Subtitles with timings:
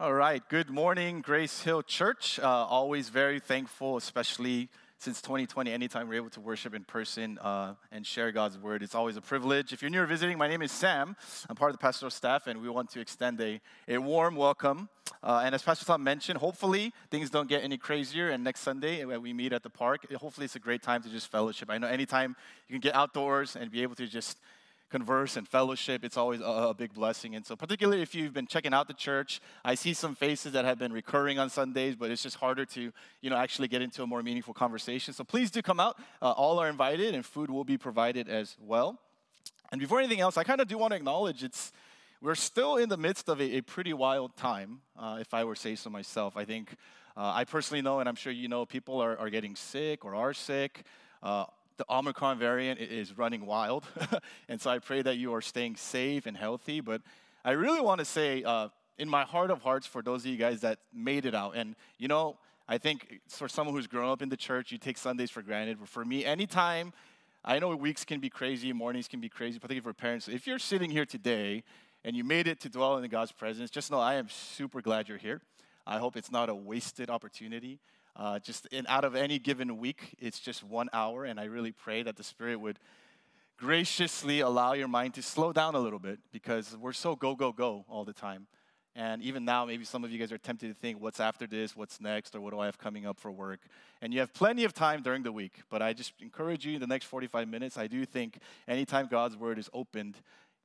[0.00, 0.48] All right.
[0.48, 2.38] Good morning, Grace Hill Church.
[2.38, 5.72] Uh, always very thankful, especially since 2020.
[5.72, 9.20] Anytime we're able to worship in person uh, and share God's word, it's always a
[9.20, 9.72] privilege.
[9.72, 11.16] If you're new or visiting, my name is Sam.
[11.48, 14.88] I'm part of the pastoral staff, and we want to extend a, a warm welcome.
[15.20, 18.28] Uh, and as Pastor Tom mentioned, hopefully things don't get any crazier.
[18.28, 21.08] And next Sunday, when we meet at the park, hopefully it's a great time to
[21.08, 21.70] just fellowship.
[21.72, 22.36] I know anytime
[22.68, 24.38] you can get outdoors and be able to just
[24.90, 27.34] converse and fellowship, it's always a, a, big blessing.
[27.34, 30.64] And so, particularly if you've been checking out the church, I see some faces that
[30.64, 34.02] have been recurring on Sundays, but it's just harder to, you know, actually get into
[34.02, 35.12] a more meaningful conversation.
[35.14, 35.98] So please do come out.
[36.22, 38.98] Uh, all are invited, and food will be provided as well.
[39.70, 41.72] And before anything else, I kind of do want to acknowledge it's
[42.20, 45.54] we're still in the midst of a, a pretty wild time, uh, if I were
[45.54, 46.36] to say so myself.
[46.36, 46.74] I think
[47.16, 50.14] uh, I personally know, and I'm sure you know, people are, are getting sick or
[50.14, 50.84] are sick.
[51.22, 51.44] Uh,
[51.78, 53.86] the Omicron variant is running wild.
[54.48, 56.80] and so I pray that you are staying safe and healthy.
[56.80, 57.00] But
[57.44, 60.36] I really want to say, uh, in my heart of hearts, for those of you
[60.36, 62.36] guys that made it out, and you know,
[62.68, 65.78] I think for someone who's grown up in the church, you take Sundays for granted.
[65.78, 66.92] But for me, anytime,
[67.44, 70.28] I know weeks can be crazy, mornings can be crazy, particularly for parents.
[70.28, 71.62] If you're sitting here today
[72.04, 75.08] and you made it to dwell in God's presence, just know I am super glad
[75.08, 75.40] you're here.
[75.86, 77.78] I hope it's not a wasted opportunity.
[78.18, 81.70] Uh, just in, out of any given week, it's just one hour, and I really
[81.70, 82.80] pray that the Spirit would
[83.56, 87.52] graciously allow your mind to slow down a little bit because we're so go, go,
[87.52, 88.48] go all the time.
[88.96, 91.76] And even now, maybe some of you guys are tempted to think, what's after this?
[91.76, 92.34] What's next?
[92.34, 93.60] Or what do I have coming up for work?
[94.02, 95.60] And you have plenty of time during the week.
[95.70, 97.78] But I just encourage you in the next 45 minutes.
[97.78, 100.16] I do think anytime God's word is opened,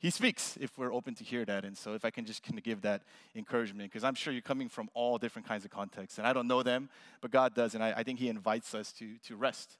[0.03, 1.63] he speaks if we're open to hear that.
[1.63, 3.03] And so, if I can just kind of give that
[3.37, 6.45] encouragement, because I'm sure you're coming from all different kinds of contexts, and I don't
[6.45, 6.89] know them,
[7.21, 9.77] but God does, and I, I think He invites us to, to rest.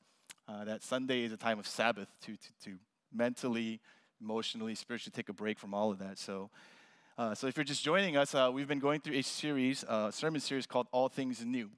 [0.47, 2.77] Uh, that Sunday is a time of Sabbath to, to, to
[3.13, 3.81] mentally,
[4.21, 6.17] emotionally, spiritually take a break from all of that.
[6.17, 6.49] So,
[7.17, 10.09] uh, so if you're just joining us, uh, we've been going through a series, uh,
[10.09, 11.69] sermon series called All Things New.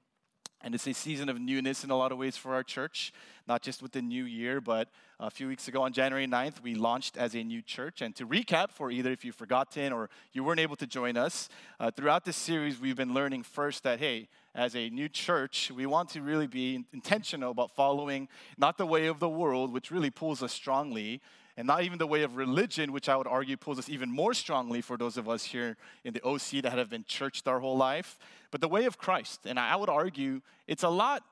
[0.62, 3.12] And it's a season of newness in a lot of ways for our church,
[3.46, 4.88] not just with the new year, but
[5.20, 8.02] a few weeks ago on January 9th, we launched as a new church.
[8.02, 11.48] And to recap, for either if you've forgotten or you weren't able to join us,
[11.78, 15.86] uh, throughout this series, we've been learning first that, hey, as a new church, we
[15.86, 20.10] want to really be intentional about following not the way of the world, which really
[20.10, 21.20] pulls us strongly,
[21.56, 24.34] and not even the way of religion, which I would argue pulls us even more
[24.34, 27.76] strongly for those of us here in the OC that have been churched our whole
[27.76, 28.18] life,
[28.50, 29.40] but the way of Christ.
[29.46, 31.22] And I would argue it's a lot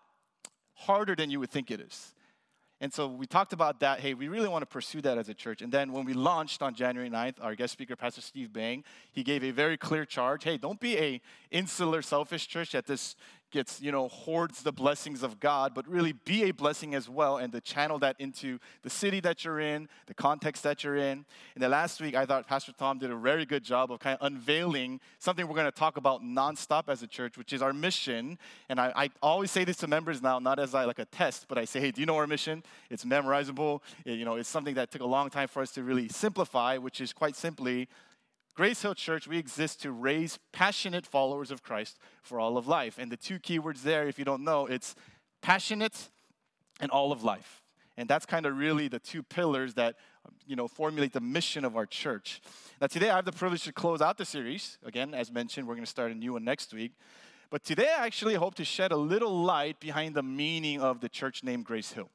[0.74, 2.14] harder than you would think it is.
[2.80, 4.00] And so we talked about that.
[4.00, 5.62] Hey, we really want to pursue that as a church.
[5.62, 9.22] And then when we launched on January 9th, our guest speaker, Pastor Steve Bang, he
[9.22, 10.44] gave a very clear charge.
[10.44, 11.20] Hey, don't be a
[11.50, 13.14] insular, selfish church that this
[13.54, 17.38] gets, you know, hoards the blessings of God, but really be a blessing as well
[17.38, 21.24] and to channel that into the city that you're in, the context that you're in.
[21.54, 24.18] And the last week, I thought Pastor Tom did a very good job of kind
[24.20, 27.72] of unveiling something we're going to talk about nonstop as a church, which is our
[27.72, 28.38] mission.
[28.68, 31.46] And I, I always say this to members now, not as I like a test,
[31.48, 32.64] but I say, hey, do you know our mission?
[32.90, 33.80] It's memorizable.
[34.04, 36.76] It, you know, it's something that took a long time for us to really simplify,
[36.76, 37.88] which is quite simply
[38.54, 42.98] Grace Hill Church, we exist to raise passionate followers of Christ for all of life.
[42.98, 44.94] And the two keywords there, if you don't know, it's
[45.42, 46.08] passionate
[46.80, 47.62] and all of life.
[47.96, 49.96] And that's kind of really the two pillars that
[50.46, 52.40] you know formulate the mission of our church.
[52.80, 54.78] Now today I have the privilege to close out the series.
[54.84, 56.92] Again, as mentioned, we're going to start a new one next week.
[57.50, 61.08] But today I actually hope to shed a little light behind the meaning of the
[61.08, 62.10] church name Grace Hill.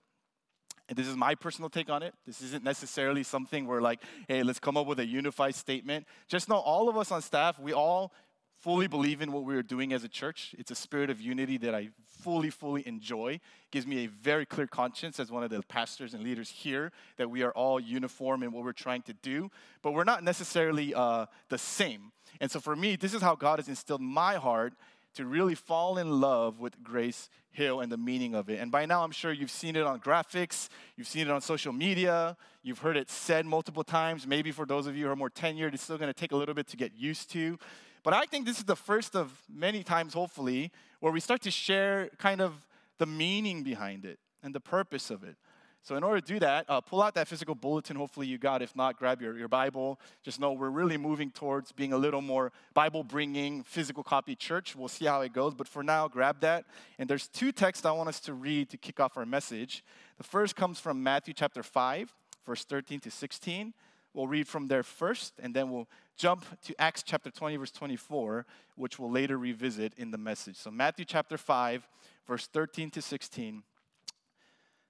[0.90, 2.16] And this is my personal take on it.
[2.26, 6.08] This isn't necessarily something where, like, hey, let's come up with a unified statement.
[6.28, 8.12] Just know all of us on staff, we all
[8.58, 10.54] fully believe in what we are doing as a church.
[10.58, 11.90] It's a spirit of unity that I
[12.22, 13.34] fully, fully enjoy.
[13.34, 16.92] It gives me a very clear conscience as one of the pastors and leaders here
[17.18, 19.50] that we are all uniform in what we're trying to do,
[19.82, 22.12] but we're not necessarily uh, the same.
[22.42, 24.74] And so for me, this is how God has instilled my heart
[25.16, 28.60] to really fall in love with Grace Hill and the meaning of it.
[28.60, 31.74] And by now, I'm sure you've seen it on graphics, you've seen it on social
[31.74, 34.28] media, you've heard it said multiple times.
[34.28, 36.36] Maybe for those of you who are more tenured, it's still going to take a
[36.36, 37.58] little bit to get used to.
[38.04, 41.52] But I think this is the first of many times, hopefully, where we start to
[41.52, 42.68] share kind of
[42.98, 45.36] the meaning behind it and the purpose of it.
[45.82, 47.96] So, in order to do that, uh, pull out that physical bulletin.
[47.96, 48.62] Hopefully, you got.
[48.62, 50.00] If not, grab your, your Bible.
[50.24, 54.76] Just know we're really moving towards being a little more Bible bringing, physical copy church.
[54.76, 55.54] We'll see how it goes.
[55.54, 56.66] But for now, grab that.
[56.98, 59.84] And there's two texts I want us to read to kick off our message.
[60.18, 62.14] The first comes from Matthew chapter 5,
[62.46, 63.74] verse 13 to 16.
[64.14, 65.88] We'll read from there first, and then we'll
[66.18, 68.46] jump to Acts chapter 20, verse 24,
[68.76, 70.58] which we'll later revisit in the message.
[70.58, 71.88] So, Matthew chapter 5,
[72.28, 73.64] verse 13 to 16.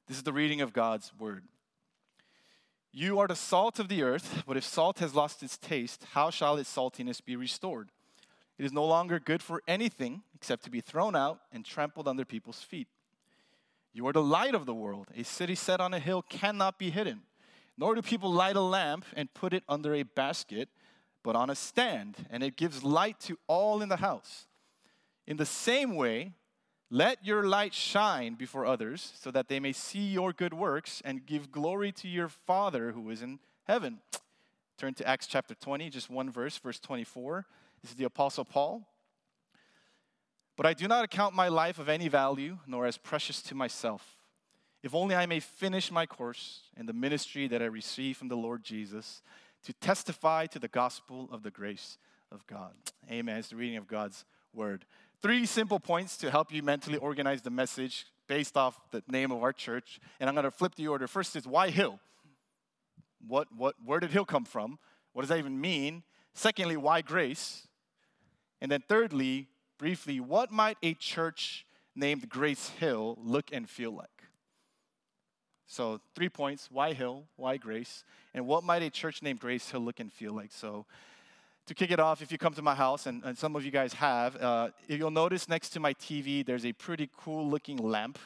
[0.10, 1.44] This is the reading of God's word.
[2.92, 6.32] You are the salt of the earth, but if salt has lost its taste, how
[6.32, 7.92] shall its saltiness be restored?
[8.58, 12.26] It is no longer good for anything except to be thrown out and trampled under
[12.26, 12.88] people's feet.
[13.94, 15.10] You are the light of the world.
[15.16, 17.22] A city set on a hill cannot be hidden.
[17.78, 20.70] Nor do people light a lamp and put it under a basket,
[21.22, 24.48] but on a stand, and it gives light to all in the house.
[25.28, 26.34] In the same way,
[26.90, 31.26] let your light shine before others, so that they may see your good works and
[31.26, 34.00] give glory to your Father who is in heaven.
[34.78, 37.46] Turn to Acts chapter 20, just one verse, verse 24.
[37.82, 38.88] This is the Apostle Paul.
[40.56, 44.20] But I do not account my life of any value, nor as precious to myself
[44.82, 48.38] if only I may finish my course in the ministry that I received from the
[48.38, 49.22] Lord Jesus
[49.64, 51.98] to testify to the gospel of the grace
[52.32, 52.72] of God.
[53.12, 53.38] Amen.
[53.38, 54.86] It's the reading of God's word.
[55.22, 59.44] Three simple points to help you mentally organize the message based off the name of
[59.44, 60.00] our church.
[60.20, 61.08] And I'm going to flip the order.
[61.08, 62.00] First is why Hill?
[63.28, 64.80] What, what, where did Hill come from?
[65.12, 66.04] What does that even mean?
[66.34, 67.68] Secondly, why grace?
[68.62, 74.08] And then thirdly, briefly, what might a church named Grace Hill look and feel like?
[75.66, 79.82] So, three points why Hill, why Grace, and what might a church named Grace Hill
[79.82, 80.52] look and feel like?
[80.52, 80.86] So,
[81.70, 83.70] to kick it off, if you come to my house, and, and some of you
[83.70, 88.18] guys have, uh, you'll notice next to my TV, there's a pretty cool looking lamp.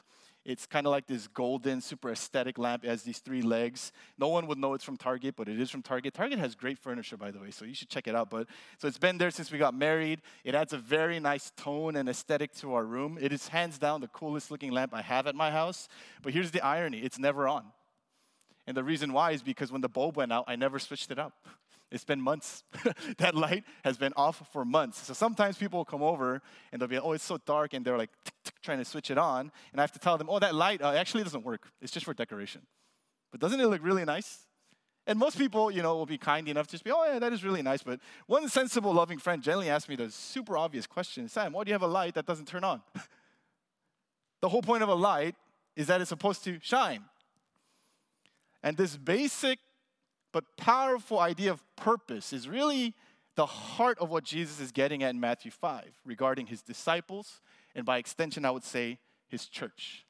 [0.46, 2.86] It's kind of like this golden, super aesthetic lamp.
[2.86, 3.92] It has these three legs.
[4.18, 6.14] No one would know it's from Target, but it is from Target.
[6.14, 8.30] Target has great furniture, by the way, so you should check it out.
[8.30, 8.48] But
[8.78, 10.22] so it's been there since we got married.
[10.46, 13.18] It adds a very nice tone and aesthetic to our room.
[13.20, 15.90] It is hands down the coolest looking lamp I have at my house.
[16.22, 17.66] But here's the irony: it's never on.
[18.66, 21.20] And the reason why is because when the bulb went out, I never switched it
[21.20, 21.46] up.
[21.94, 22.64] It's been months.
[23.20, 25.06] that light has been off for months.
[25.06, 26.42] So sometimes people will come over
[26.72, 28.10] and they'll be, oh, it's so dark, and they're like
[28.64, 29.52] trying to switch it on.
[29.72, 31.72] And I have to tell them, oh, that light uh, actually doesn't work.
[31.82, 32.62] It's just for decoration.
[33.32, 34.40] But doesn't it look really nice?
[35.06, 37.32] And most people, you know, will be kind enough to just be, oh, yeah, that
[37.32, 37.84] is really nice.
[37.84, 41.70] But one sensible, loving friend generally asks me the super obvious question Sam, why do
[41.70, 42.82] you have a light that doesn't turn on?
[44.42, 45.36] the whole point of a light
[45.76, 47.04] is that it's supposed to shine.
[48.64, 49.60] And this basic
[50.34, 52.94] but powerful idea of purpose is really
[53.36, 57.40] the heart of what Jesus is getting at in Matthew 5 regarding his disciples,
[57.74, 59.00] and by extension, I would say
[59.30, 60.06] his church.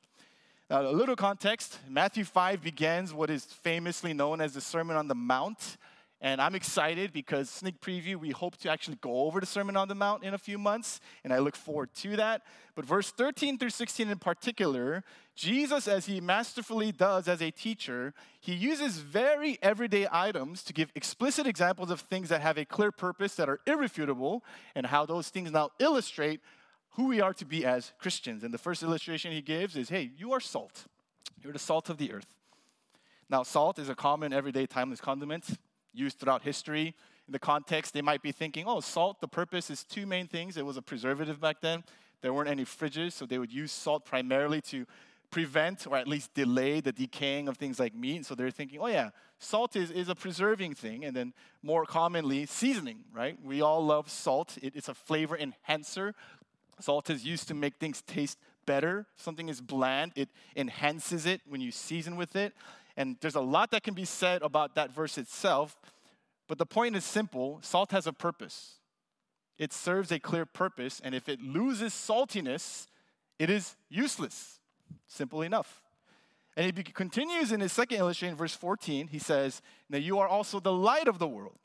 [0.70, 5.08] Now, a little context Matthew 5 begins what is famously known as the Sermon on
[5.08, 5.78] the Mount.
[6.24, 9.90] And I'm excited because, sneak preview, we hope to actually go over the Sermon on
[9.90, 12.44] the Mount in a few months, and I look forward to that.
[12.75, 15.04] But verse 13 through 16 in particular,
[15.36, 20.94] Jesus, as he masterfully does as a teacher, he uses very everyday items to give
[20.96, 24.46] explicit examples of things that have a clear purpose that are irrefutable,
[24.76, 26.40] and how those things now illustrate
[26.92, 28.46] who we are to be as Christians.
[28.46, 30.86] And the first illustration he gives is hey, you are salt,
[31.44, 32.34] you're the salt of the earth.
[33.30, 35.58] Now, salt is a common everyday timeless condiment
[35.94, 36.95] used throughout history.
[37.28, 40.57] In the context, they might be thinking, oh, salt, the purpose is two main things.
[40.57, 41.84] It was a preservative back then.
[42.22, 44.86] There weren't any fridges, so they would use salt primarily to
[45.34, 48.25] prevent or at least delay the decaying of things like meat.
[48.25, 49.10] So they're thinking, oh, yeah,
[49.40, 51.04] salt is, is a preserving thing.
[51.04, 53.38] And then more commonly, seasoning, right?
[53.44, 56.13] We all love salt, it, it's a flavor enhancer.
[56.80, 59.06] Salt is used to make things taste better.
[59.18, 62.54] Something is bland, it enhances it when you season with it.
[62.95, 65.80] And there's a lot that can be said about that verse itself,
[66.48, 68.75] but the point is simple salt has a purpose.
[69.57, 72.88] It serves a clear purpose, and if it loses saltiness,
[73.40, 74.59] it is useless.
[75.07, 75.81] Simple enough.
[76.56, 79.07] And he continues in his second illustration, verse 14.
[79.07, 81.57] He says, Now you are also the light of the world.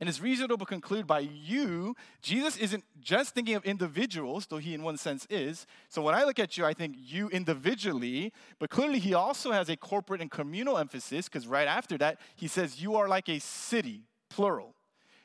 [0.00, 4.74] And it's reasonable to conclude by you, Jesus isn't just thinking of individuals, though he
[4.74, 5.66] in one sense is.
[5.88, 9.68] So when I look at you, I think you individually, but clearly he also has
[9.68, 13.40] a corporate and communal emphasis, because right after that, he says, You are like a
[13.40, 14.74] city, plural.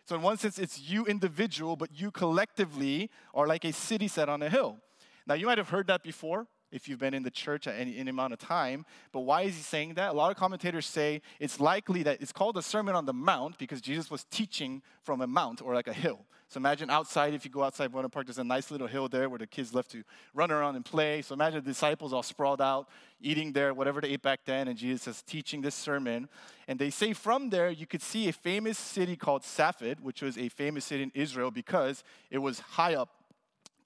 [0.05, 4.27] So in one sense, it's you individual, but you collectively are like a city set
[4.27, 4.79] on a hill.
[5.25, 7.97] Now you might have heard that before if you've been in the church at any,
[7.97, 8.85] any, amount of time.
[9.11, 10.11] But why is he saying that?
[10.11, 13.57] A lot of commentators say it's likely that it's called the Sermon on the Mount
[13.57, 16.25] because Jesus was teaching from a mount or like a hill.
[16.53, 19.27] So imagine outside, if you go outside Buena Park, there's a nice little hill there
[19.27, 20.03] where the kids love to
[20.35, 21.23] run around and play.
[21.23, 22.89] So imagine the disciples all sprawled out,
[23.19, 26.29] eating there, whatever they ate back then, and Jesus is teaching this sermon.
[26.67, 30.37] And they say from there, you could see a famous city called Safed, which was
[30.37, 33.09] a famous city in Israel because it was high up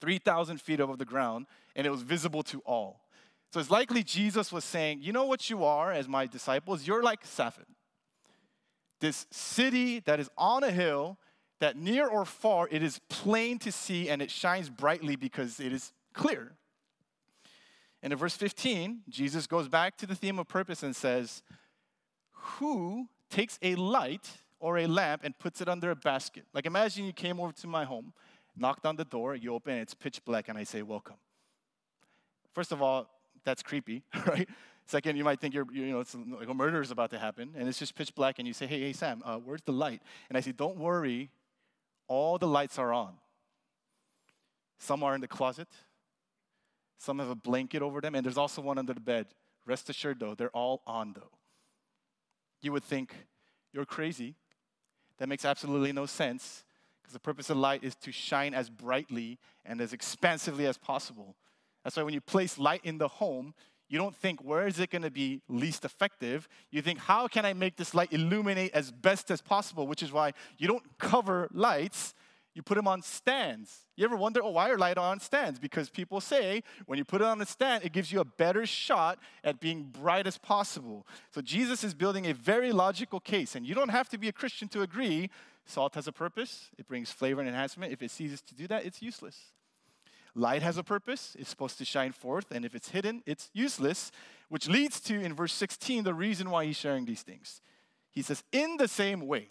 [0.00, 1.46] 3,000 feet above the ground,
[1.78, 3.00] and it was visible to all.
[3.54, 6.86] So it's likely Jesus was saying, You know what you are as my disciples?
[6.86, 7.64] You're like Safed,
[9.00, 11.16] this city that is on a hill,
[11.60, 15.72] that near or far it is plain to see and it shines brightly because it
[15.72, 16.52] is clear.
[18.02, 21.42] And in verse 15, Jesus goes back to the theme of purpose and says,
[22.32, 24.28] Who takes a light
[24.60, 26.44] or a lamp and puts it under a basket?
[26.52, 28.12] Like imagine you came over to my home
[28.56, 31.16] knocked on the door, you open, it's pitch black, and I say, Welcome.
[32.58, 33.08] First of all,
[33.44, 34.48] that's creepy, right?
[34.84, 37.54] Second, you might think you're, you know, it's like a murder is about to happen,
[37.56, 40.02] and it's just pitch black, and you say, Hey, hey, Sam, uh, where's the light?
[40.28, 41.30] And I say, Don't worry,
[42.08, 43.12] all the lights are on.
[44.76, 45.68] Some are in the closet,
[46.98, 49.26] some have a blanket over them, and there's also one under the bed.
[49.64, 51.30] Rest assured, though, they're all on, though.
[52.60, 53.14] You would think,
[53.72, 54.34] You're crazy.
[55.18, 56.64] That makes absolutely no sense
[57.00, 61.36] because the purpose of light is to shine as brightly and as expansively as possible.
[61.88, 63.54] That's why when you place light in the home,
[63.88, 66.46] you don't think, where is it going to be least effective?
[66.70, 69.86] You think, how can I make this light illuminate as best as possible?
[69.86, 72.12] Which is why you don't cover lights,
[72.54, 73.86] you put them on stands.
[73.96, 75.58] You ever wonder, oh, why are light on stands?
[75.58, 78.66] Because people say when you put it on a stand, it gives you a better
[78.66, 81.06] shot at being bright as possible.
[81.30, 84.32] So Jesus is building a very logical case, and you don't have to be a
[84.32, 85.30] Christian to agree.
[85.64, 87.94] Salt has a purpose, it brings flavor and enhancement.
[87.94, 89.38] If it ceases to do that, it's useless.
[90.34, 94.10] Light has a purpose, it's supposed to shine forth, and if it's hidden, it's useless,
[94.48, 97.60] which leads to, in verse 16, the reason why he's sharing these things.
[98.10, 99.48] He says, In the same way,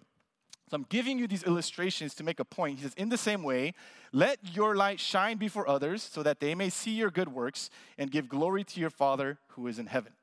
[0.69, 2.77] so I'm giving you these illustrations to make a point.
[2.77, 3.73] He says, In the same way,
[4.11, 8.11] let your light shine before others so that they may see your good works and
[8.11, 10.13] give glory to your Father who is in heaven.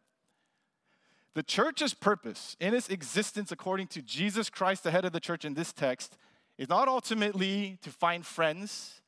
[1.35, 5.45] The church's purpose in its existence, according to Jesus Christ, the head of the church
[5.45, 6.17] in this text,
[6.59, 9.01] is not ultimately to find friends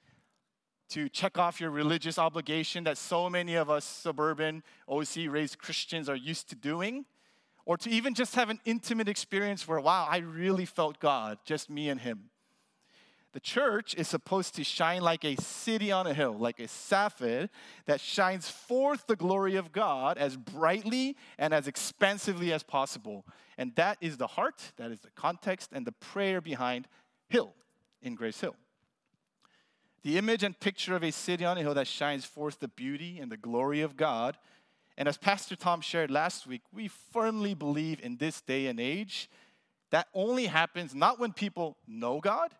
[0.91, 6.09] to check off your religious obligation that so many of us suburban OC raised Christians
[6.09, 7.05] are used to doing,
[7.65, 11.69] or to even just have an intimate experience where, wow, I really felt God, just
[11.69, 12.31] me and Him.
[13.33, 17.51] The church is supposed to shine like a city on a hill, like a sapphire
[17.85, 23.27] that shines forth the glory of God as brightly and as expansively as possible.
[23.59, 26.89] And that is the heart, that is the context, and the prayer behind
[27.29, 27.53] Hill
[28.01, 28.57] in Grace Hill
[30.03, 33.19] the image and picture of a city on a hill that shines forth the beauty
[33.19, 34.37] and the glory of God.
[34.97, 39.29] And as Pastor Tom shared last week, we firmly believe in this day and age
[39.91, 42.51] that only happens not when people know God,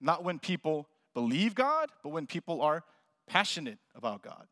[0.00, 2.84] not when people believe God, but when people are
[3.26, 4.46] passionate about God.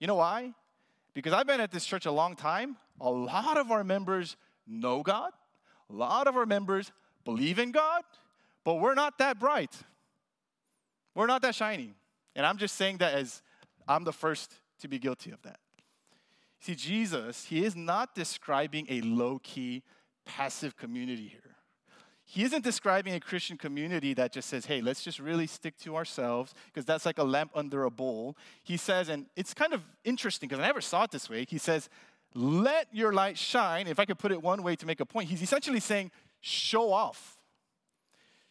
[0.00, 0.52] You know why?
[1.14, 2.76] Because I've been at this church a long time.
[3.00, 5.32] A lot of our members know God,
[5.90, 6.92] a lot of our members
[7.24, 8.02] believe in God,
[8.64, 9.72] but we're not that bright.
[11.14, 11.94] We're not that shiny.
[12.36, 13.42] And I'm just saying that as
[13.86, 15.58] I'm the first to be guilty of that.
[16.60, 19.82] See, Jesus, he is not describing a low key,
[20.24, 21.40] passive community here.
[22.26, 25.94] He isn't describing a Christian community that just says, hey, let's just really stick to
[25.94, 28.34] ourselves, because that's like a lamp under a bowl.
[28.62, 31.44] He says, and it's kind of interesting because I never saw it this way.
[31.46, 31.90] He says,
[32.34, 33.86] let your light shine.
[33.86, 36.90] If I could put it one way to make a point, he's essentially saying, show
[36.90, 37.36] off.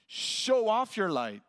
[0.05, 1.41] Show off your light.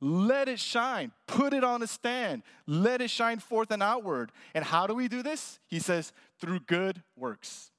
[0.00, 1.12] Let it shine.
[1.26, 2.42] Put it on a stand.
[2.66, 4.30] Let it shine forth and outward.
[4.54, 5.58] And how do we do this?
[5.66, 7.70] He says, through good works.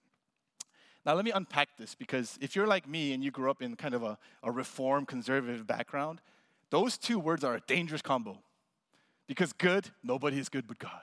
[1.05, 3.75] Now, let me unpack this because if you're like me and you grew up in
[3.75, 6.21] kind of a, a reform conservative background,
[6.69, 8.37] those two words are a dangerous combo.
[9.27, 11.01] Because good, nobody is good but God.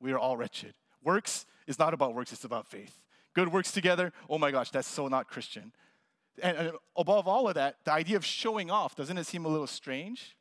[0.00, 0.74] We are all wretched.
[1.02, 3.00] Works is not about works, it's about faith.
[3.34, 5.72] Good works together, oh my gosh, that's so not Christian.
[6.42, 9.66] And above all of that, the idea of showing off, doesn't it seem a little
[9.66, 10.36] strange?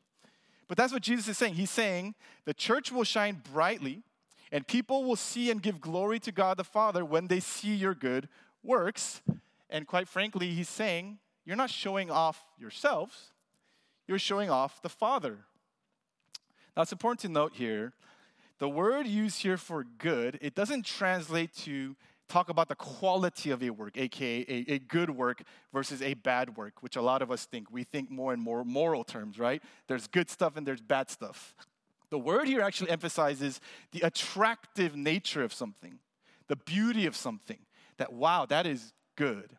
[0.70, 1.56] But that's what Jesus is saying.
[1.56, 4.04] He's saying the church will shine brightly,
[4.52, 7.96] and people will see and give glory to God the Father when they see your
[7.96, 8.30] good
[8.64, 9.22] works.
[9.70, 13.32] And quite frankly, he's saying, you're not showing off yourselves,
[14.08, 15.40] you're showing off the Father.
[16.78, 17.94] Now, it's important to note here
[18.60, 21.96] the word used here for good, it doesn't translate to
[22.30, 25.42] talk about the quality of a work, aka a, a, good work
[25.74, 27.70] versus a bad work, which a lot of us think.
[27.72, 29.62] We think more and more moral terms, right?
[29.88, 31.56] There's good stuff and there's bad stuff.
[32.12, 33.60] The word here actually emphasizes
[33.92, 36.00] the attractive nature of something,
[36.48, 37.60] the beauty of something.
[37.98, 39.52] That, wow, that is good.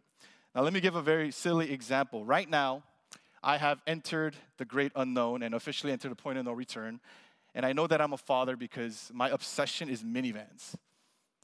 [0.55, 2.25] Now, let me give a very silly example.
[2.25, 2.83] Right now,
[3.43, 7.01] I have entered the great unknown and officially entered the point of no return.
[7.55, 10.75] And I know that I'm a father because my obsession is minivans.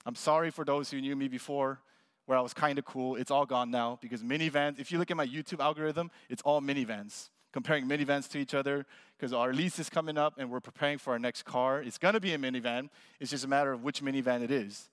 [0.07, 1.81] I'm sorry for those who knew me before
[2.27, 3.17] where I was kind of cool.
[3.17, 6.61] It's all gone now because minivans, if you look at my YouTube algorithm, it's all
[6.61, 7.31] minivans.
[7.53, 8.87] Comparing minivans to each other
[9.17, 11.83] because our lease is coming up and we're preparing for our next car.
[11.83, 12.89] It's gonna be a minivan.
[13.19, 14.91] It's just a matter of which minivan it is.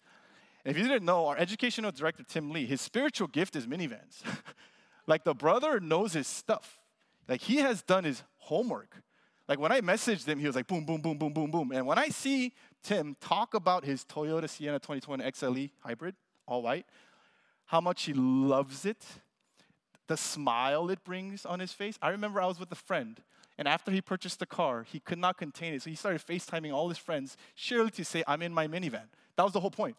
[0.65, 4.21] And if you didn't know, our educational director, Tim Lee, his spiritual gift is minivans.
[5.07, 6.79] like the brother knows his stuff.
[7.27, 9.03] Like he has done his homework.
[9.47, 11.71] Like when I messaged him, he was like boom, boom, boom, boom, boom, boom.
[11.71, 12.53] And when I see
[12.83, 16.85] Tim talk about his Toyota Sienna 2020 XLE hybrid, all white,
[17.65, 19.03] how much he loves it,
[20.07, 21.97] the smile it brings on his face.
[22.01, 23.19] I remember I was with a friend,
[23.57, 25.81] And after he purchased the car, he could not contain it.
[25.81, 29.07] So he started FaceTiming all his friends, surely to say, I'm in my minivan.
[29.37, 29.95] That was the whole point.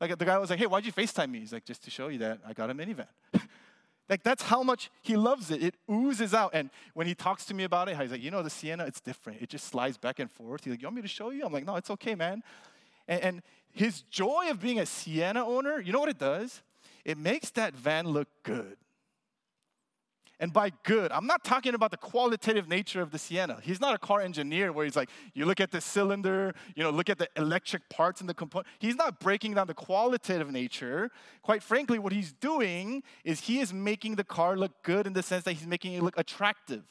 [0.00, 1.40] Like the guy was like, hey, why'd you FaceTime me?
[1.40, 3.08] He's like, just to show you that I got a minivan.
[4.10, 5.62] like that's how much he loves it.
[5.62, 6.50] It oozes out.
[6.52, 9.00] And when he talks to me about it, he's like, you know, the Sienna, it's
[9.00, 9.40] different.
[9.40, 10.64] It just slides back and forth.
[10.64, 11.46] He's like, you want me to show you?
[11.46, 12.42] I'm like, no, it's okay, man.
[13.06, 16.60] And, and his joy of being a Sienna owner, you know what it does?
[17.04, 18.76] It makes that van look good.
[20.40, 23.58] And by good, I'm not talking about the qualitative nature of the Sienna.
[23.62, 26.88] He's not a car engineer where he's like, you look at the cylinder, you know,
[26.88, 28.66] look at the electric parts and the component.
[28.78, 31.10] He's not breaking down the qualitative nature.
[31.42, 35.22] Quite frankly, what he's doing is he is making the car look good in the
[35.22, 36.84] sense that he's making it look attractive,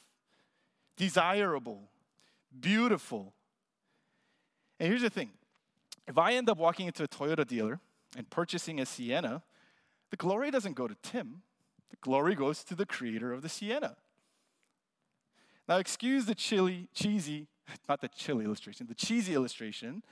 [0.96, 1.90] desirable,
[2.58, 3.34] beautiful.
[4.80, 5.32] And here's the thing
[6.08, 7.80] if I end up walking into a Toyota dealer
[8.16, 9.42] and purchasing a Sienna,
[10.12, 11.42] the glory doesn't go to Tim
[11.90, 13.96] the glory goes to the creator of the Sienna.
[15.68, 17.48] Now, excuse the chili, cheesy,
[17.90, 20.04] not the chilly illustration, the cheesy illustration,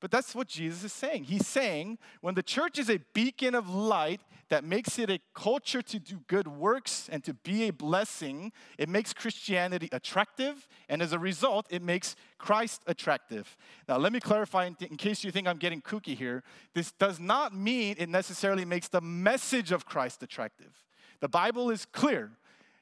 [0.00, 1.24] but that's what Jesus is saying.
[1.24, 5.80] He's saying when the church is a beacon of light that makes it a culture
[5.80, 11.12] to do good works and to be a blessing, it makes Christianity attractive, and as
[11.12, 13.56] a result, it makes Christ attractive.
[13.88, 16.42] Now, let me clarify in, in case you think I'm getting kooky here.
[16.74, 20.82] This does not mean it necessarily makes the message of Christ attractive.
[21.22, 22.32] The Bible is clear.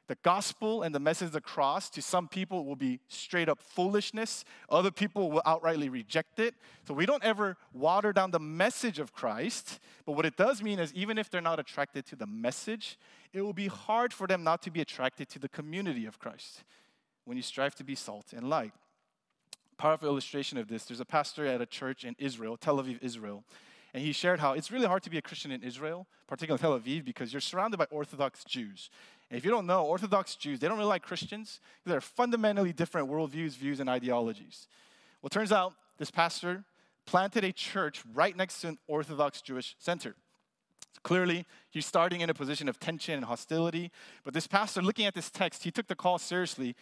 [0.08, 3.62] The gospel and the message of the cross to some people will be straight up
[3.62, 4.44] foolishness.
[4.68, 6.54] Other people will outrightly reject it.
[6.88, 9.78] So we don't ever water down the message of Christ.
[10.06, 12.98] But what it does mean is even if they're not attracted to the message,
[13.32, 16.64] it will be hard for them not to be attracted to the community of Christ
[17.26, 18.72] when you strive to be salt and light.
[19.76, 23.44] Powerful illustration of this there's a pastor at a church in Israel, Tel Aviv, Israel
[23.92, 26.78] and he shared how it's really hard to be a Christian in Israel, particularly Tel
[26.78, 28.90] Aviv, because you're surrounded by Orthodox Jews.
[29.30, 31.60] And if you don't know, Orthodox Jews, they don't really like Christians.
[31.84, 34.68] They're fundamentally different worldviews, views, and ideologies.
[35.22, 36.64] Well, it turns out this pastor
[37.06, 40.14] planted a church right next to an Orthodox Jewish center.
[41.02, 43.90] Clearly, he's starting in a position of tension and hostility.
[44.22, 46.76] But this pastor, looking at this text, he took the call seriously.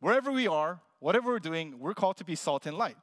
[0.00, 2.96] Wherever we are, whatever we're doing, we're called to be salt and light.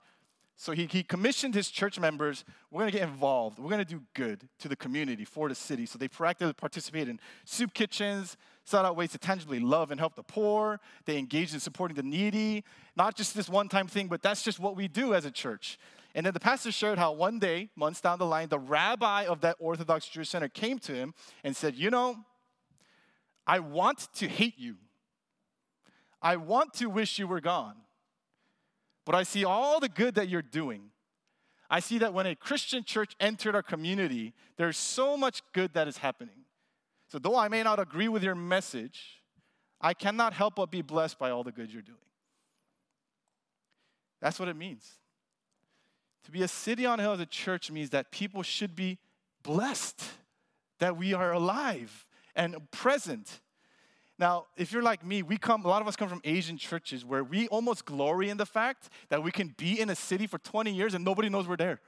[0.62, 3.58] So he, he commissioned his church members, we're gonna get involved.
[3.58, 5.88] We're gonna do good to the community, for the city.
[5.88, 10.14] So they proactively participated in soup kitchens, sought out ways to tangibly love and help
[10.16, 10.80] the poor.
[11.06, 12.64] They engaged in supporting the needy.
[12.96, 15.80] Not just this one time thing, but that's just what we do as a church.
[16.14, 19.42] And then the pastor shared how one day, months down the line, the rabbi of
[19.42, 22.18] that Orthodox Jewish center came to him and said, You know,
[23.48, 24.76] I want to hate you.
[26.22, 27.78] I want to wish you were gone.
[29.06, 30.92] But I see all the good that you're doing.
[31.70, 35.88] I see that when a Christian church entered our community, there's so much good that
[35.88, 36.46] is happening.
[37.08, 39.22] So, though I may not agree with your message,
[39.80, 41.98] I cannot help but be blessed by all the good you're doing.
[44.22, 44.98] That's what it means.
[46.26, 49.00] To be a city on a hill as a church means that people should be
[49.44, 50.04] blessed
[50.80, 53.42] that we are alive and present
[54.22, 57.04] now, if you're like me, we come, a lot of us come from Asian churches
[57.04, 60.38] where we almost glory in the fact that we can be in a city for
[60.38, 61.82] 20 years and nobody knows we're there.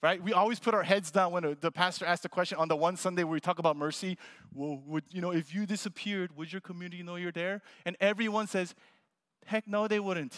[0.00, 0.22] Right?
[0.22, 2.96] We always put our heads down when the pastor asked a question on the one
[2.96, 4.16] Sunday where we talk about mercy.
[4.54, 7.62] Well, would, you know, if you disappeared, would your community know you're there?
[7.84, 8.72] And everyone says,
[9.44, 10.36] heck no, they wouldn't.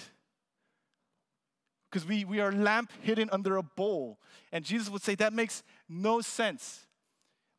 [1.90, 4.18] Because we, we are lamp hidden under a bowl.
[4.50, 6.86] And Jesus would say, that makes no sense.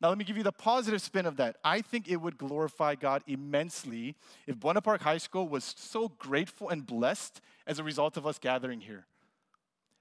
[0.00, 1.56] Now, let me give you the positive spin of that.
[1.64, 4.14] I think it would glorify God immensely
[4.46, 8.38] if Buena Park High School was so grateful and blessed as a result of us
[8.38, 9.06] gathering here.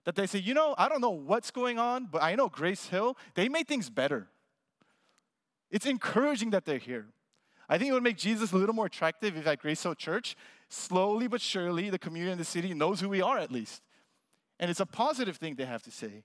[0.03, 2.88] That they say, you know, I don't know what's going on, but I know Grace
[2.88, 4.27] Hill, they made things better.
[5.71, 7.08] It's encouraging that they're here.
[7.67, 10.36] I think it would make Jesus a little more attractive if at Grace Hill Church,
[10.69, 13.81] slowly but surely, the community in the city knows who we are at least.
[14.60, 16.23] And it's a positive thing they have to say.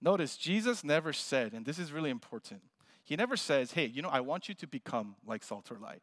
[0.00, 2.62] Notice, Jesus never said, and this is really important,
[3.04, 6.02] he never says, hey, you know, I want you to become like salt or light.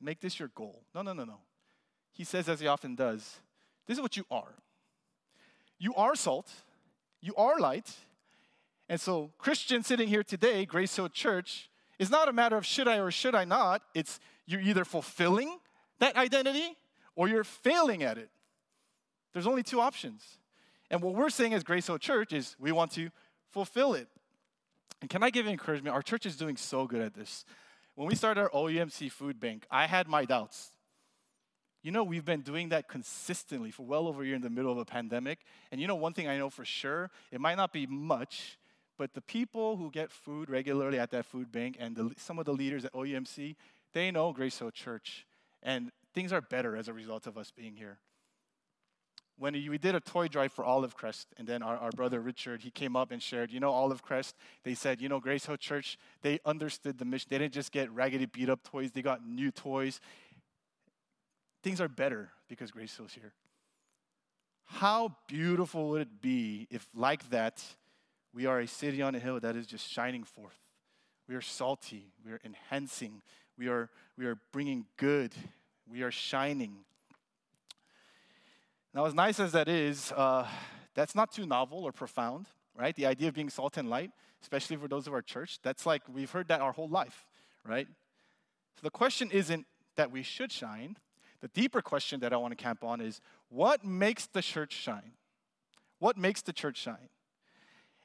[0.00, 0.84] Make this your goal.
[0.94, 1.40] No, no, no, no.
[2.12, 3.40] He says, as he often does,
[3.86, 4.54] this is what you are.
[5.78, 6.50] You are salt,
[7.20, 7.94] you are light.
[8.88, 12.88] And so, Christian sitting here today, Grace Hill Church, is not a matter of should
[12.88, 13.82] I or should I not.
[13.94, 15.58] It's you're either fulfilling
[15.98, 16.76] that identity
[17.14, 18.30] or you're failing at it.
[19.32, 20.38] There's only two options.
[20.90, 23.10] And what we're saying as Grace Hill Church is we want to
[23.50, 24.08] fulfill it.
[25.00, 25.94] And can I give encouragement?
[25.94, 27.44] Our church is doing so good at this.
[27.94, 30.70] When we started our OUMC food bank, I had my doubts.
[31.82, 34.72] You know, we've been doing that consistently for well over a year in the middle
[34.72, 35.40] of a pandemic.
[35.70, 38.58] And you know, one thing I know for sure, it might not be much,
[38.96, 42.46] but the people who get food regularly at that food bank and the, some of
[42.46, 43.54] the leaders at OUMC,
[43.92, 45.26] they know Grace Hill Church.
[45.62, 47.98] And things are better as a result of us being here.
[49.38, 52.62] When we did a toy drive for Olive Crest, and then our, our brother Richard,
[52.62, 55.56] he came up and shared, you know, Olive Crest, they said, you know, Grace Hill
[55.56, 57.28] Church, they understood the mission.
[57.30, 60.00] They didn't just get raggedy beat up toys, they got new toys.
[61.62, 63.32] Things are better because Grace Hill's here.
[64.64, 67.64] How beautiful would it be if, like that,
[68.34, 70.58] we are a city on a hill that is just shining forth?
[71.28, 73.22] We are salty, we are enhancing,
[73.56, 75.32] we are, we are bringing good,
[75.90, 76.78] we are shining.
[78.98, 80.44] Now, as nice as that is, uh,
[80.96, 82.96] that's not too novel or profound, right?
[82.96, 84.10] The idea of being salt and light,
[84.42, 87.24] especially for those of our church, that's like we've heard that our whole life,
[87.64, 87.86] right?
[88.74, 90.96] So the question isn't that we should shine.
[91.42, 95.12] The deeper question that I want to camp on is what makes the church shine?
[96.00, 97.08] What makes the church shine?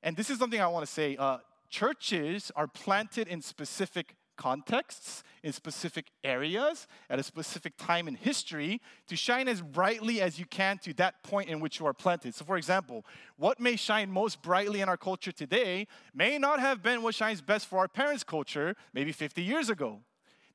[0.04, 1.18] And this is something I want to say.
[1.18, 1.40] Uh,
[1.72, 8.82] churches are planted in specific contexts, in specific areas, at a specific time in history,
[9.08, 12.36] to shine as brightly as you can to that point in which you are planted.
[12.36, 13.06] So, for example,
[13.38, 17.40] what may shine most brightly in our culture today may not have been what shines
[17.42, 20.02] best for our parents' culture maybe 50 years ago.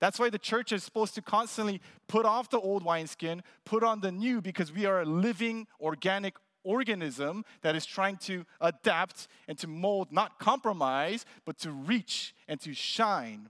[0.00, 4.02] That's why the church is supposed to constantly put off the old wineskin, put on
[4.02, 9.56] the new, because we are a living, organic organism that is trying to adapt and
[9.58, 13.48] to mold, not compromise, but to reach and to shine.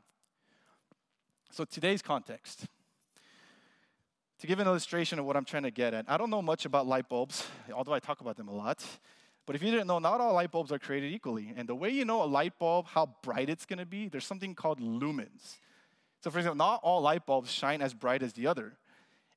[1.51, 2.67] So, today's context.
[4.41, 6.65] To give an illustration of what I'm trying to get at, I don't know much
[6.65, 8.85] about light bulbs, although I talk about them a lot.
[9.47, 11.53] But if you didn't know, not all light bulbs are created equally.
[11.57, 14.55] And the way you know a light bulb, how bright it's gonna be, there's something
[14.55, 15.57] called lumens.
[16.23, 18.77] So, for example, not all light bulbs shine as bright as the other.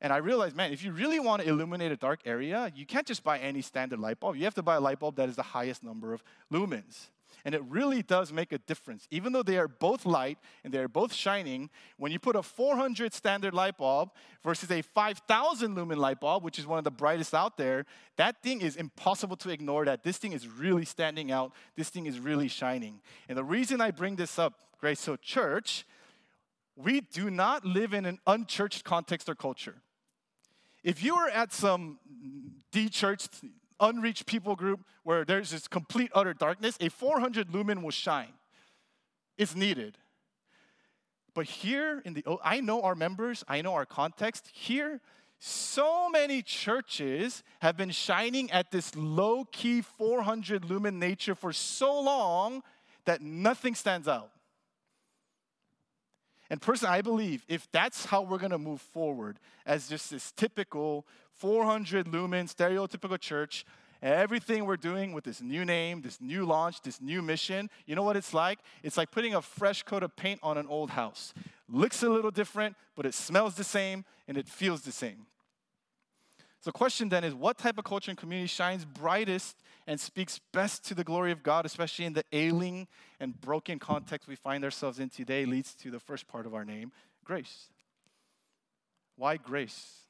[0.01, 3.07] And I realized, man, if you really want to illuminate a dark area, you can't
[3.07, 4.35] just buy any standard light bulb.
[4.35, 7.09] You have to buy a light bulb that is the highest number of lumens.
[7.43, 9.07] And it really does make a difference.
[9.11, 12.43] Even though they are both light and they are both shining, when you put a
[12.43, 14.11] 400 standard light bulb
[14.43, 17.85] versus a 5,000 lumen light bulb, which is one of the brightest out there,
[18.17, 21.53] that thing is impossible to ignore that this thing is really standing out.
[21.75, 23.01] This thing is really shining.
[23.27, 25.85] And the reason I bring this up, Grace Hill Church,
[26.75, 29.81] we do not live in an unchurched context or culture.
[30.83, 31.99] If you are at some
[32.71, 33.41] de-churched,
[33.81, 38.33] unreached people group where there's this complete utter darkness, a 400 lumen will shine.
[39.37, 39.97] It's needed.
[41.33, 44.49] But here in the, oh, I know our members, I know our context.
[44.53, 44.99] Here,
[45.39, 51.99] so many churches have been shining at this low key 400 lumen nature for so
[51.99, 52.61] long
[53.05, 54.29] that nothing stands out.
[56.51, 60.33] And personally, I believe if that's how we're going to move forward as just this
[60.33, 63.65] typical 400 lumen stereotypical church,
[64.01, 68.03] everything we're doing with this new name, this new launch, this new mission, you know
[68.03, 68.59] what it's like?
[68.83, 71.33] It's like putting a fresh coat of paint on an old house.
[71.69, 75.25] Looks a little different, but it smells the same and it feels the same.
[76.61, 80.39] So, the question then is what type of culture and community shines brightest and speaks
[80.53, 82.87] best to the glory of God, especially in the ailing
[83.19, 86.63] and broken context we find ourselves in today, leads to the first part of our
[86.63, 86.91] name
[87.23, 87.69] grace.
[89.15, 90.00] Why grace?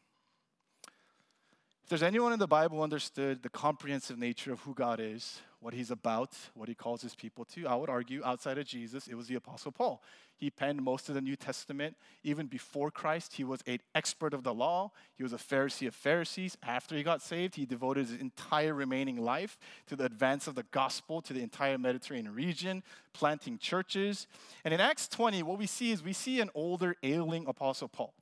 [1.91, 5.91] There's anyone in the Bible understood the comprehensive nature of who God is, what he's
[5.91, 9.27] about, what he calls his people to, I would argue outside of Jesus, it was
[9.27, 10.01] the Apostle Paul.
[10.37, 11.97] He penned most of the New Testament.
[12.23, 14.91] Even before Christ, he was an expert of the law.
[15.15, 16.57] He was a Pharisee of Pharisees.
[16.63, 20.63] After he got saved, he devoted his entire remaining life to the advance of the
[20.71, 24.27] gospel to the entire Mediterranean region, planting churches.
[24.63, 28.13] And in Acts 20, what we see is we see an older, ailing Apostle Paul.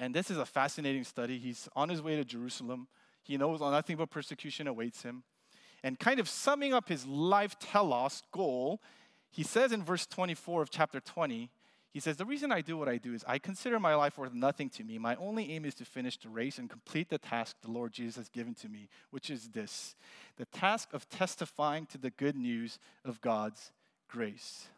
[0.00, 1.38] And this is a fascinating study.
[1.38, 2.88] He's on his way to Jerusalem.
[3.22, 5.22] He knows nothing but persecution awaits him.
[5.84, 8.80] And kind of summing up his life telos goal
[9.30, 11.50] he says in verse 24 of chapter 20,
[11.92, 14.34] he says, The reason I do what I do is I consider my life worth
[14.34, 14.98] nothing to me.
[14.98, 18.16] My only aim is to finish the race and complete the task the Lord Jesus
[18.16, 19.94] has given to me, which is this
[20.36, 23.70] the task of testifying to the good news of God's
[24.08, 24.68] grace.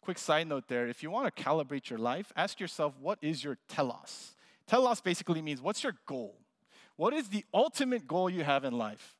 [0.00, 3.42] Quick side note there if you want to calibrate your life, ask yourself, What is
[3.44, 4.34] your telos?
[4.66, 6.34] Telos basically means, What's your goal?
[6.96, 9.14] What is the ultimate goal you have in life?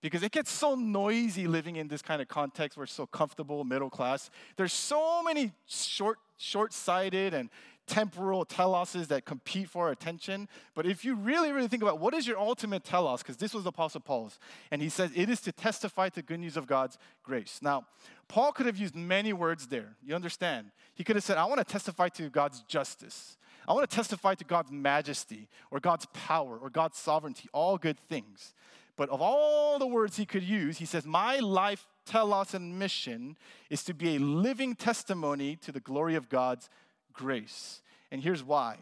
[0.00, 2.78] because it gets so noisy living in this kind of context.
[2.78, 4.30] We're so comfortable, middle class.
[4.56, 7.50] There's so many short, short-sighted and
[7.88, 10.48] temporal teloses that compete for our attention.
[10.74, 13.66] But if you really, really think about what is your ultimate telos, because this was
[13.66, 14.38] Apostle Paul's,
[14.70, 17.58] and he says it is to testify to good news of God's grace.
[17.62, 17.86] Now,
[18.28, 19.96] Paul could have used many words there.
[20.04, 20.70] You understand?
[20.94, 23.36] He could have said, I want to testify to God's justice.
[23.66, 27.98] I want to testify to God's majesty or God's power or God's sovereignty, all good
[27.98, 28.54] things.
[28.96, 33.36] But of all the words he could use, he says, My life, telos, and mission
[33.70, 36.68] is to be a living testimony to the glory of God's
[37.18, 37.82] grace.
[38.10, 38.78] And here's why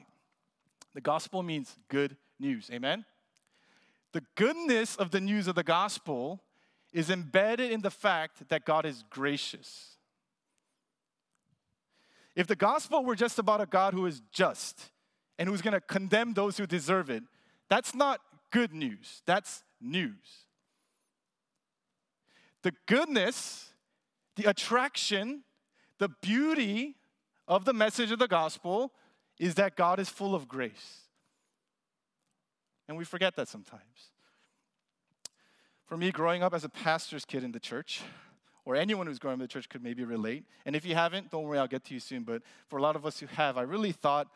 [0.95, 2.71] the gospel means good news.
[2.73, 3.05] Amen?
[4.13, 6.41] The goodness of the news of the gospel
[6.93, 9.97] is embedded in the fact that God is gracious.
[12.35, 14.91] If the gospel were just about a God who is just
[15.39, 17.23] and who's going to condemn those who deserve it,
[17.69, 18.21] that's not
[18.53, 19.23] good news.
[19.27, 20.47] That's news.
[22.63, 23.71] The goodness,
[24.37, 25.43] the attraction,
[25.99, 26.97] the beauty
[27.49, 28.93] of the message of the gospel
[29.39, 31.01] is that God is full of grace.
[32.89, 34.11] And we forget that sometimes.
[35.87, 38.03] For me, growing up as a pastor's kid in the church,
[38.65, 40.45] or anyone who's growing up in the church could maybe relate.
[40.65, 42.25] And if you haven't, don't worry, I'll get to you soon.
[42.25, 44.29] But for a lot of us who have, I really thought,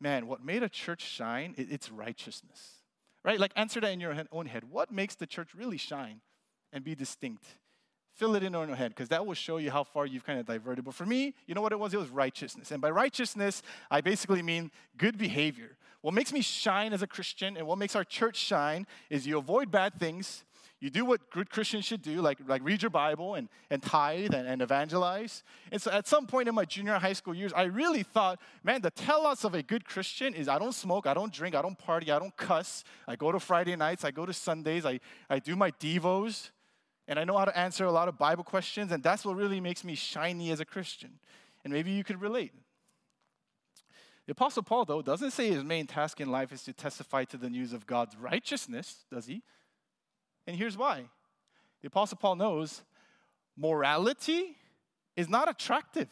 [0.00, 1.54] man, what made a church shine?
[1.56, 2.82] It's righteousness,
[3.24, 3.40] right?
[3.40, 4.64] Like, answer that in your own head.
[4.70, 6.20] What makes the church really shine
[6.72, 7.44] and be distinct?
[8.14, 10.38] Fill it in on your head because that will show you how far you've kind
[10.38, 10.84] of diverted.
[10.84, 11.94] But for me, you know what it was?
[11.94, 12.70] It was righteousness.
[12.70, 15.76] And by righteousness, I basically mean good behavior.
[16.02, 19.38] What makes me shine as a Christian and what makes our church shine is you
[19.38, 20.44] avoid bad things,
[20.82, 24.34] you do what good Christians should do, like, like read your Bible and, and tithe
[24.34, 25.44] and, and evangelize.
[25.70, 28.82] And so at some point in my junior high school years, I really thought, man,
[28.82, 31.78] the telos of a good Christian is I don't smoke, I don't drink, I don't
[31.78, 32.82] party, I don't cuss.
[33.06, 34.98] I go to Friday nights, I go to Sundays, I,
[35.30, 36.50] I do my Devos,
[37.12, 39.60] and I know how to answer a lot of Bible questions, and that's what really
[39.60, 41.10] makes me shiny as a Christian.
[41.62, 42.52] And maybe you could relate.
[44.24, 47.36] The Apostle Paul, though, doesn't say his main task in life is to testify to
[47.36, 49.42] the news of God's righteousness, does he?
[50.46, 51.04] And here's why
[51.82, 52.80] the Apostle Paul knows
[53.58, 54.56] morality
[55.14, 56.08] is not attractive.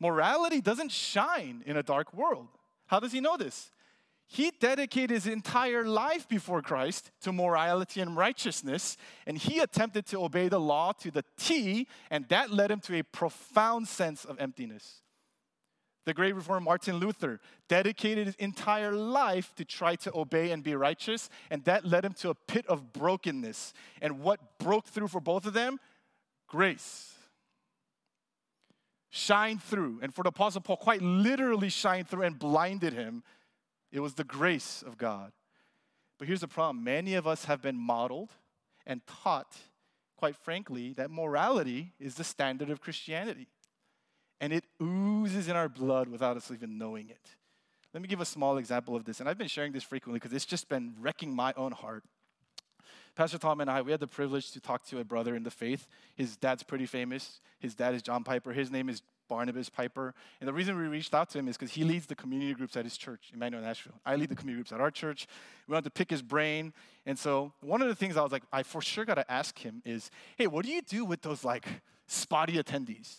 [0.00, 2.48] Morality doesn't shine in a dark world.
[2.86, 3.70] How does he know this?
[4.32, 10.24] He dedicated his entire life before Christ to morality and righteousness, and he attempted to
[10.24, 14.40] obey the law to the T, and that led him to a profound sense of
[14.40, 15.02] emptiness.
[16.06, 20.74] The great reformer Martin Luther dedicated his entire life to try to obey and be
[20.74, 23.74] righteous, and that led him to a pit of brokenness.
[24.00, 25.78] And what broke through for both of them?
[26.48, 27.12] Grace.
[29.10, 30.00] Shined through.
[30.00, 33.22] And for the Apostle Paul, quite literally shined through and blinded him.
[33.92, 35.32] It was the grace of God.
[36.18, 38.30] But here's the problem many of us have been modeled
[38.86, 39.56] and taught,
[40.16, 43.48] quite frankly, that morality is the standard of Christianity
[44.42, 47.28] and it oozes in our blood without us even knowing it.
[47.94, 50.34] Let me give a small example of this, and I've been sharing this frequently because
[50.34, 52.02] it's just been wrecking my own heart.
[53.14, 55.50] Pastor Tom and I, we had the privilege to talk to a brother in the
[55.50, 55.86] faith.
[56.16, 57.40] His dad's pretty famous.
[57.60, 58.52] His dad is John Piper.
[58.52, 60.14] His name is Barnabas Piper.
[60.40, 62.76] And the reason we reached out to him is because he leads the community groups
[62.76, 64.00] at his church, Immanuel Nashville.
[64.04, 65.26] I lead the community groups at our church.
[65.66, 66.72] We wanted to pick his brain.
[67.06, 69.58] And so one of the things I was like, I for sure got to ask
[69.58, 71.66] him is, hey, what do you do with those like
[72.06, 73.16] spotty attendees?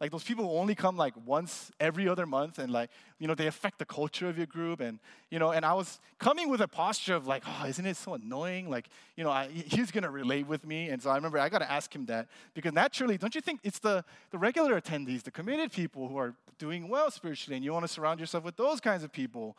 [0.00, 3.34] Like those people who only come like once every other month and like, you know,
[3.34, 4.78] they affect the culture of your group.
[4.78, 7.96] And, you know, and I was coming with a posture of like, oh, isn't it
[7.96, 8.70] so annoying?
[8.70, 10.88] Like, you know, I, he's going to relate with me.
[10.88, 13.58] And so I remember I got to ask him that because naturally, don't you think
[13.64, 17.72] it's the, the regular attendees, the committed people who are doing well spiritually and you
[17.72, 19.56] want to surround yourself with those kinds of people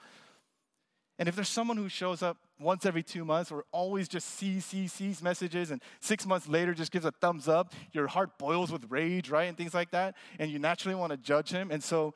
[1.19, 4.63] and if there's someone who shows up once every two months or always just sees,
[4.63, 8.71] sees, sees messages and six months later just gives a thumbs up, your heart boils
[8.71, 9.49] with rage, right?
[9.49, 10.15] And things like that.
[10.39, 11.71] And you naturally want to judge him.
[11.71, 12.13] And so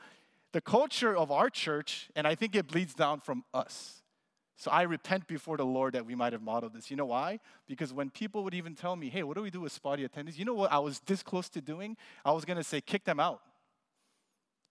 [0.54, 4.04] the culture of our church, and I think it bleeds down from us.
[4.56, 6.90] So I repent before the Lord that we might have modeled this.
[6.90, 7.42] You know why?
[7.68, 10.40] Because when people would even tell me, hey, what do we do with spotty attendance?
[10.40, 11.98] You know what I was this close to doing?
[12.24, 13.42] I was going to say, kick them out.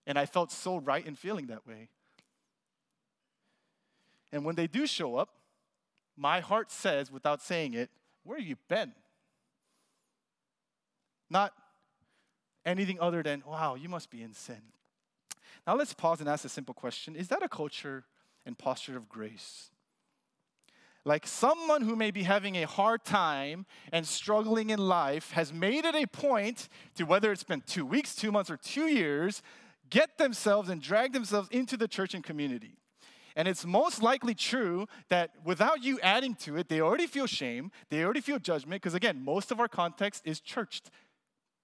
[0.06, 1.90] And I felt so right in feeling that way.
[4.32, 5.28] And when they do show up,
[6.16, 7.90] my heart says, without saying it,
[8.24, 8.92] Where have you been?
[11.30, 11.52] Not
[12.64, 14.62] anything other than, Wow, you must be in sin.
[15.66, 18.04] Now let's pause and ask a simple question Is that a culture
[18.46, 19.70] and posture of grace?
[21.04, 25.84] Like someone who may be having a hard time and struggling in life has made
[25.84, 29.42] it a point to, whether it's been two weeks, two months, or two years,
[29.90, 32.76] get themselves and drag themselves into the church and community.
[33.36, 37.70] And it's most likely true that without you adding to it, they already feel shame,
[37.90, 40.90] they already feel judgment, because again, most of our context is churched.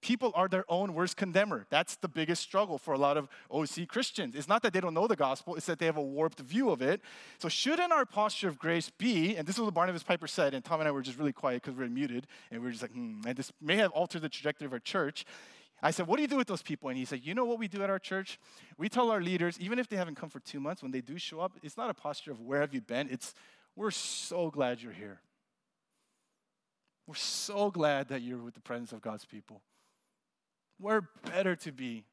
[0.00, 1.66] People are their own worst condemner.
[1.70, 4.36] That's the biggest struggle for a lot of OC Christians.
[4.36, 6.70] It's not that they don't know the gospel, it's that they have a warped view
[6.70, 7.00] of it.
[7.38, 10.64] So, shouldn't our posture of grace be, and this is what Barnabas Piper said, and
[10.64, 12.82] Tom and I were just really quiet because we are muted, and we are just
[12.82, 15.24] like, hmm, and this may have altered the trajectory of our church.
[15.82, 16.88] I said, What do you do with those people?
[16.88, 18.38] And he said, You know what we do at our church?
[18.76, 21.18] We tell our leaders, even if they haven't come for two months, when they do
[21.18, 23.08] show up, it's not a posture of where have you been?
[23.10, 23.34] It's
[23.76, 25.20] we're so glad you're here.
[27.06, 29.62] We're so glad that you're with the presence of God's people.
[30.80, 32.04] We're better to be.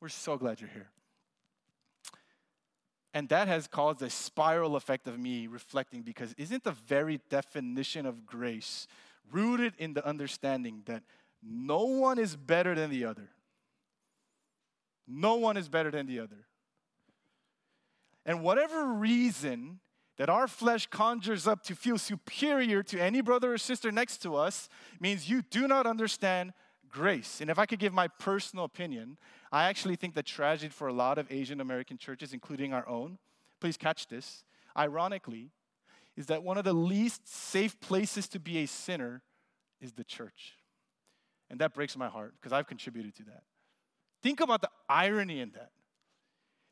[0.00, 0.90] We're so glad you're here.
[3.12, 8.06] And that has caused a spiral effect of me reflecting because isn't the very definition
[8.06, 8.86] of grace
[9.32, 11.02] rooted in the understanding that
[11.42, 13.30] no one is better than the other?
[15.06, 16.46] No one is better than the other.
[18.24, 19.80] And whatever reason
[20.18, 24.36] that our flesh conjures up to feel superior to any brother or sister next to
[24.36, 24.68] us
[25.00, 26.52] means you do not understand
[26.90, 27.40] grace.
[27.40, 29.16] And if I could give my personal opinion,
[29.50, 33.18] I actually think the tragedy for a lot of Asian American churches, including our own,
[33.60, 34.44] please catch this,
[34.76, 35.50] ironically,
[36.16, 39.22] is that one of the least safe places to be a sinner
[39.80, 40.56] is the church.
[41.50, 43.42] And that breaks my heart because I've contributed to that.
[44.22, 45.72] Think about the irony in that.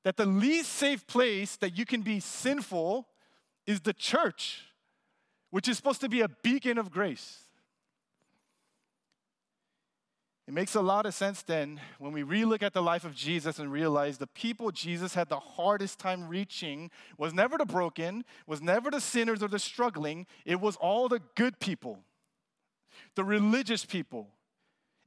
[0.05, 3.09] That the least safe place that you can be sinful
[3.67, 4.63] is the church,
[5.51, 7.45] which is supposed to be a beacon of grace.
[10.47, 13.59] It makes a lot of sense then when we relook at the life of Jesus
[13.59, 18.63] and realize the people Jesus had the hardest time reaching was never the broken, was
[18.63, 21.99] never the sinners or the struggling, it was all the good people,
[23.15, 24.29] the religious people.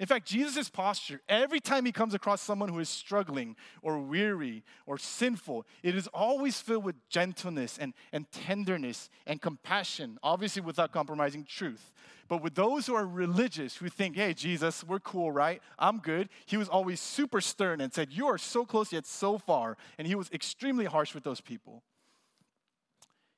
[0.01, 4.63] In fact, Jesus' posture, every time he comes across someone who is struggling or weary
[4.87, 10.91] or sinful, it is always filled with gentleness and, and tenderness and compassion, obviously without
[10.91, 11.91] compromising truth.
[12.27, 15.61] But with those who are religious, who think, hey, Jesus, we're cool, right?
[15.77, 19.37] I'm good, he was always super stern and said, You are so close yet so
[19.37, 19.77] far.
[19.99, 21.83] And he was extremely harsh with those people.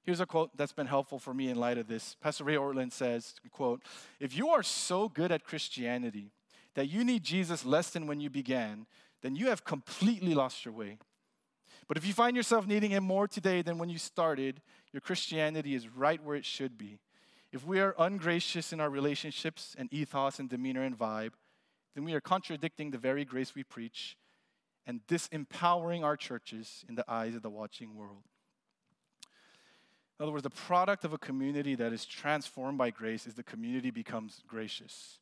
[0.04, 2.16] Here's a quote that's been helpful for me in light of this.
[2.22, 3.82] Pastor Ray Ortlund says, quote,
[4.22, 6.32] If you are so good at Christianity
[6.76, 8.86] that you need Jesus less than when you began,
[9.22, 10.98] then you have completely lost your way.
[11.88, 15.76] But if you find yourself needing him more today than when you started, your Christianity
[15.76, 17.00] is right where it should be.
[17.52, 21.34] If we are ungracious in our relationships and ethos and demeanor and vibe,
[21.94, 24.18] then we are contradicting the very grace we preach
[24.86, 28.24] and disempowering our churches in the eyes of the watching world.
[30.20, 33.44] In other words, the product of a community that is transformed by grace is the
[33.44, 35.20] community becomes gracious.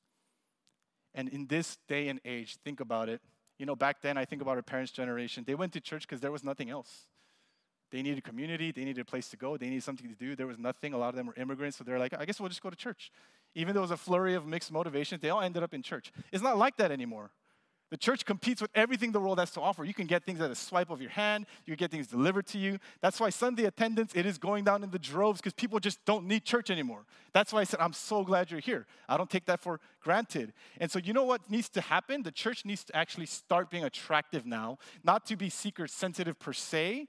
[1.14, 3.22] And in this day and age, think about it.
[3.60, 5.44] You know, back then, I think about our parents' generation.
[5.46, 7.08] They went to church because there was nothing else.
[7.92, 10.36] They needed community, they needed a place to go, they needed something to do.
[10.36, 10.94] There was nothing.
[10.94, 12.76] A lot of them were immigrants, so they're like, I guess we'll just go to
[12.76, 13.12] church.
[13.54, 16.14] Even though it was a flurry of mixed motivations, they all ended up in church.
[16.32, 17.32] It's not like that anymore.
[17.92, 19.84] The church competes with everything the world has to offer.
[19.84, 22.48] You can get things at a swipe of your hand, you can get things delivered
[22.48, 22.80] to you.
[23.02, 26.26] That's why Sunday attendance, it is going down in the droves because people just don't
[26.26, 27.06] need church anymore.
[27.34, 28.88] That's why I said, I'm so glad you're here.
[29.10, 30.54] I don't take that for granted.
[30.80, 32.24] And so, you know what needs to happen?
[32.24, 36.54] The church needs to actually start being attractive now, not to be seeker sensitive per
[36.54, 37.08] se,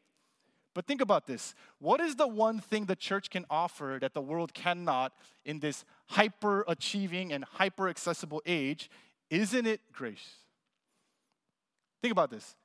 [0.75, 1.55] but think about this.
[1.79, 5.13] What is the one thing the church can offer that the world cannot
[5.45, 8.91] in this hyper achieving and hyper accessible age?
[9.31, 10.39] Isn't it grace?
[12.03, 12.57] Think about this.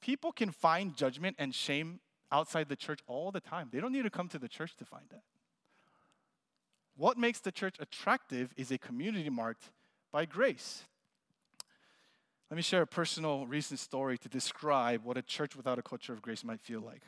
[0.00, 2.00] People can find judgment and shame
[2.32, 3.68] outside the church all the time.
[3.72, 5.22] They don't need to come to the church to find that.
[6.96, 9.70] What makes the church attractive is a community marked
[10.12, 10.84] by grace.
[12.50, 16.12] Let me share a personal recent story to describe what a church without a culture
[16.12, 17.02] of grace might feel like.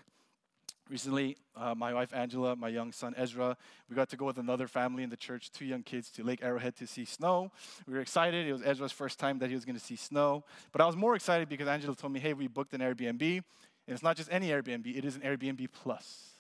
[0.93, 3.57] Recently, uh, my wife Angela, my young son Ezra,
[3.89, 6.41] we got to go with another family in the church, two young kids, to Lake
[6.43, 7.51] Arrowhead to see snow.
[7.87, 8.47] We were excited.
[8.47, 10.45] It was Ezra's first time that he was going to see snow.
[10.71, 13.23] But I was more excited because Angela told me, hey, we booked an Airbnb.
[13.23, 13.43] And
[13.89, 16.33] it's not just any Airbnb, it is an Airbnb Plus.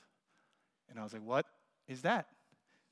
[0.90, 1.46] And I was like, what
[1.88, 2.26] is that?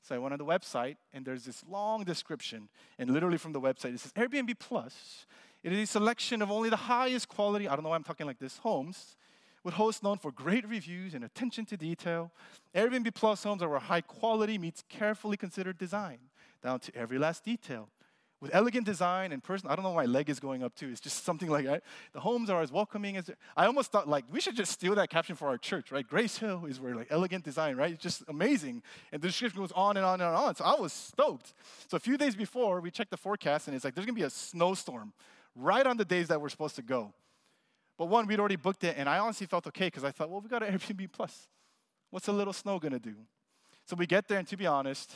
[0.01, 2.69] So I went on the website, and there's this long description.
[2.97, 5.27] And literally from the website, it says Airbnb Plus.
[5.61, 8.25] It is a selection of only the highest quality, I don't know why I'm talking
[8.25, 9.15] like this, homes
[9.63, 12.31] with hosts known for great reviews and attention to detail.
[12.75, 16.17] Airbnb Plus homes are where high quality meets carefully considered design,
[16.63, 17.89] down to every last detail.
[18.41, 20.89] With elegant design and person, I don't know why my leg is going up too.
[20.89, 21.83] It's just something like that.
[22.13, 23.29] The homes are as welcoming as.
[23.55, 26.07] I almost thought like we should just steal that caption for our church, right?
[26.07, 27.93] Grace Hill is where like elegant design, right?
[27.93, 28.81] It's just amazing.
[29.11, 30.55] And the description goes on and on and on.
[30.55, 31.53] So I was stoked.
[31.87, 34.23] So a few days before, we checked the forecast and it's like there's gonna be
[34.23, 35.13] a snowstorm
[35.55, 37.13] right on the days that we're supposed to go.
[38.01, 40.41] But one, we'd already booked it, and I honestly felt okay because I thought, well,
[40.41, 41.47] we got an Airbnb Plus.
[42.09, 43.13] What's a little snow gonna do?
[43.85, 45.13] So we get there, and to be honest,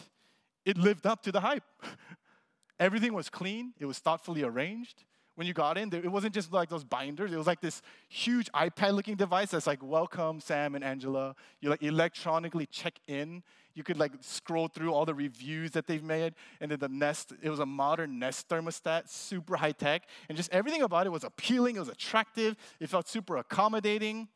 [0.65, 1.63] it lived up to the hype.
[2.79, 5.03] Everything was clean, it was thoughtfully arranged.
[5.33, 8.51] When you got in, it wasn't just like those binders, it was like this huge
[8.51, 11.35] iPad looking device that's like, welcome, Sam and Angela.
[11.61, 13.41] You like electronically check in
[13.75, 16.33] you could like scroll through all the reviews that they've made.
[16.61, 20.03] And then the Nest, it was a modern Nest thermostat, super high tech.
[20.29, 24.29] And just everything about it was appealing, it was attractive, it felt super accommodating.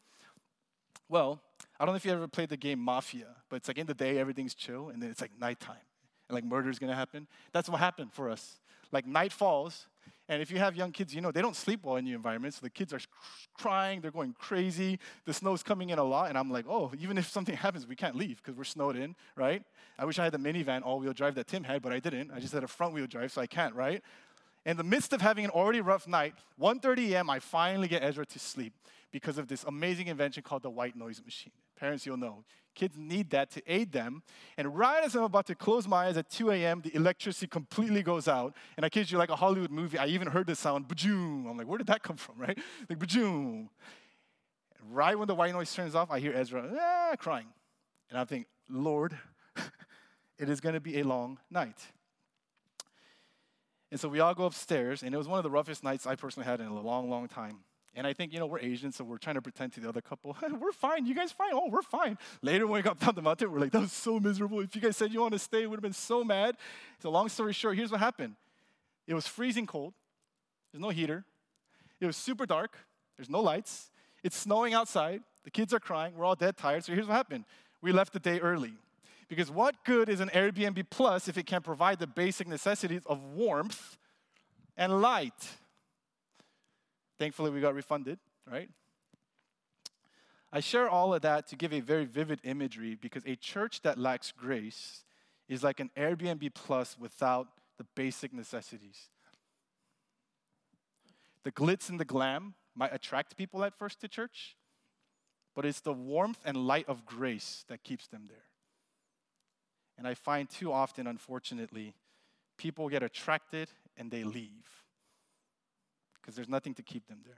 [1.07, 1.41] Well,
[1.79, 3.93] I don't know if you ever played the game Mafia, but it's like in the
[3.93, 5.77] day, everything's chill, and then it's like nighttime,
[6.27, 7.25] and like murder's gonna happen.
[7.51, 8.59] That's what happened for us.
[8.91, 9.87] Like night falls,
[10.29, 12.53] And if you have young kids, you know they don't sleep well in new environment.
[12.53, 12.99] So the kids are
[13.57, 14.99] crying, they're going crazy.
[15.25, 17.95] The snow's coming in a lot, and I'm like, oh, even if something happens, we
[17.95, 19.63] can't leave because we're snowed in, right?
[19.97, 22.31] I wish I had the minivan all-wheel drive that Tim had, but I didn't.
[22.31, 24.03] I just had a front-wheel drive, so I can't, right?
[24.65, 28.25] In the midst of having an already rough night, 1:30 a.m., I finally get Ezra
[28.27, 28.73] to sleep
[29.11, 31.53] because of this amazing invention called the white noise machine.
[31.75, 32.43] Parents, you'll know.
[32.79, 34.23] Kids need that to aid them.
[34.57, 38.01] And right as I'm about to close my eyes at 2 a.m., the electricity completely
[38.01, 38.55] goes out.
[38.77, 41.49] And I kid you, like a Hollywood movie, I even heard the sound, bajoom.
[41.49, 42.57] I'm like, where did that come from, right?
[42.89, 43.67] Like, bajoom.
[44.89, 47.47] Right when the white noise turns off, I hear Ezra ah, crying.
[48.09, 49.17] And I think, Lord,
[50.39, 51.79] it is going to be a long night.
[53.91, 56.15] And so we all go upstairs, and it was one of the roughest nights I
[56.15, 57.57] personally had in a long, long time.
[57.95, 60.01] And I think, you know, we're Asian, so we're trying to pretend to the other
[60.01, 61.05] couple, hey, we're fine.
[61.05, 61.51] You guys fine?
[61.53, 62.17] Oh, we're fine.
[62.41, 64.59] Later, when we got down the mountain, we're like, that was so miserable.
[64.59, 66.55] If you guys said you want to stay, we would have been so mad.
[67.01, 68.35] So, long story short, here's what happened
[69.07, 69.93] it was freezing cold.
[70.71, 71.25] There's no heater.
[71.99, 72.77] It was super dark.
[73.17, 73.89] There's no lights.
[74.23, 75.21] It's snowing outside.
[75.43, 76.13] The kids are crying.
[76.15, 76.85] We're all dead tired.
[76.85, 77.45] So, here's what happened
[77.81, 78.73] we left the day early.
[79.29, 83.23] Because what good is an Airbnb Plus if it can't provide the basic necessities of
[83.23, 83.97] warmth
[84.75, 85.47] and light?
[87.19, 88.17] Thankfully, we got refunded,
[88.49, 88.69] right?
[90.53, 93.99] I share all of that to give a very vivid imagery because a church that
[93.99, 95.03] lacks grace
[95.49, 97.47] is like an Airbnb Plus without
[97.77, 99.09] the basic necessities.
[101.43, 104.55] The glitz and the glam might attract people at first to church,
[105.55, 108.47] but it's the warmth and light of grace that keeps them there.
[109.97, 111.95] And I find too often, unfortunately,
[112.57, 114.79] people get attracted and they leave
[116.21, 117.37] because there's nothing to keep them there.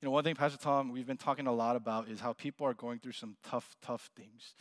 [0.00, 2.66] You know, one thing, Pastor Tom, we've been talking a lot about is how people
[2.66, 4.54] are going through some tough, tough things.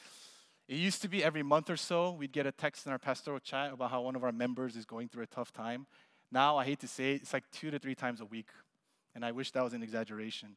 [0.68, 3.40] It used to be every month or so, we'd get a text in our pastoral
[3.40, 5.88] chat about how one of our members is going through a tough time.
[6.32, 8.50] Now, I hate to say it, it's like two to three times a week.
[9.16, 10.56] And I wish that was an exaggeration.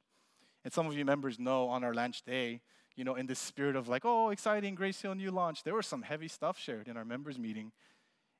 [0.62, 2.60] And some of you members know on our launch day,
[2.94, 5.86] you know, in the spirit of like, oh, exciting, Grace Hill new launch, there was
[5.86, 7.72] some heavy stuff shared in our members meeting.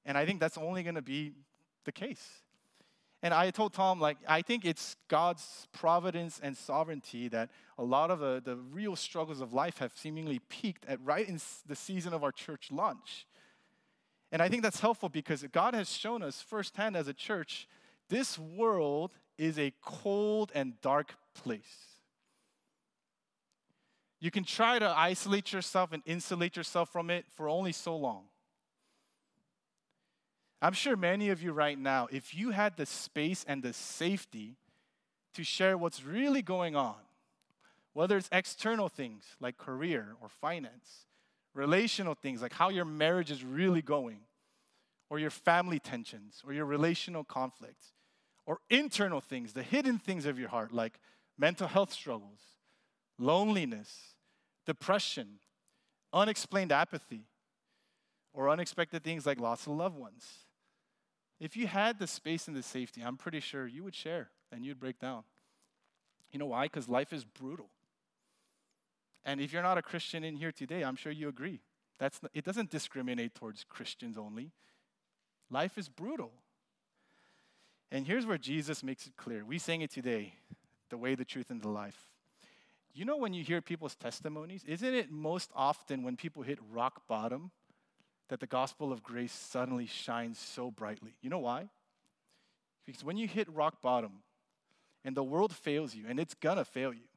[0.05, 1.33] And I think that's only going to be
[1.85, 2.29] the case.
[3.25, 7.49] And I told Tom, like, I think it's God's providence and sovereignty that
[7.79, 11.41] a lot of the, the real struggles of life have seemingly peaked at right in
[11.67, 13.27] the season of our church launch.
[14.31, 17.67] And I think that's helpful because God has shown us firsthand as a church
[18.11, 21.63] this world is a cold and dark place.
[24.21, 28.25] You can try to isolate yourself and insulate yourself from it for only so long.
[30.65, 34.57] I'm sure many of you right now, if you had the space and the safety
[35.35, 36.95] to share what's really going on,
[37.93, 41.05] whether it's external things like career or finance,
[41.53, 44.21] relational things like how your marriage is really going,
[45.11, 47.93] or your family tensions, or your relational conflicts,
[48.47, 50.99] or internal things, the hidden things of your heart like
[51.37, 52.41] mental health struggles,
[53.19, 54.15] loneliness,
[54.65, 55.41] depression,
[56.11, 57.27] unexplained apathy,
[58.33, 60.44] or unexpected things like loss of loved ones.
[61.41, 64.65] If you had the space and the safety, I'm pretty sure you would share and
[64.65, 65.25] you'd break down.
[66.33, 66.67] You know why?
[66.67, 67.69] Because life is brutal.
[69.25, 71.61] And if you're not a Christian in here today, I'm sure you agree.
[71.99, 74.51] That's it doesn't discriminate towards Christians only.
[75.51, 76.33] Life is brutal.
[77.91, 79.45] And here's where Jesus makes it clear.
[79.45, 80.35] We sang it today
[80.91, 82.09] the way, the truth, and the life.
[82.93, 87.07] You know, when you hear people's testimonies, isn't it most often when people hit rock
[87.09, 87.51] bottom
[88.29, 91.15] that the gospel of grace suddenly shines so brightly.
[91.21, 91.69] You know why?
[92.87, 94.23] Because when you hit rock bottom
[95.05, 97.09] and the world fails you, and it's gonna fail you,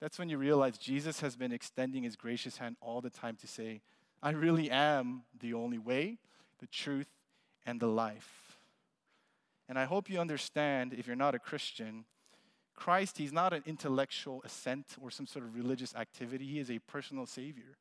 [0.00, 3.46] that's when you realize Jesus has been extending his gracious hand all the time to
[3.46, 3.80] say,
[4.22, 6.18] I really am the only way,
[6.58, 7.08] the truth,
[7.66, 8.58] and the life.
[9.68, 12.04] And I hope you understand, if you're not a Christian,
[12.74, 16.46] Christ, he's not an intellectual assent or some sort of religious activity.
[16.46, 17.76] He is a personal Savior.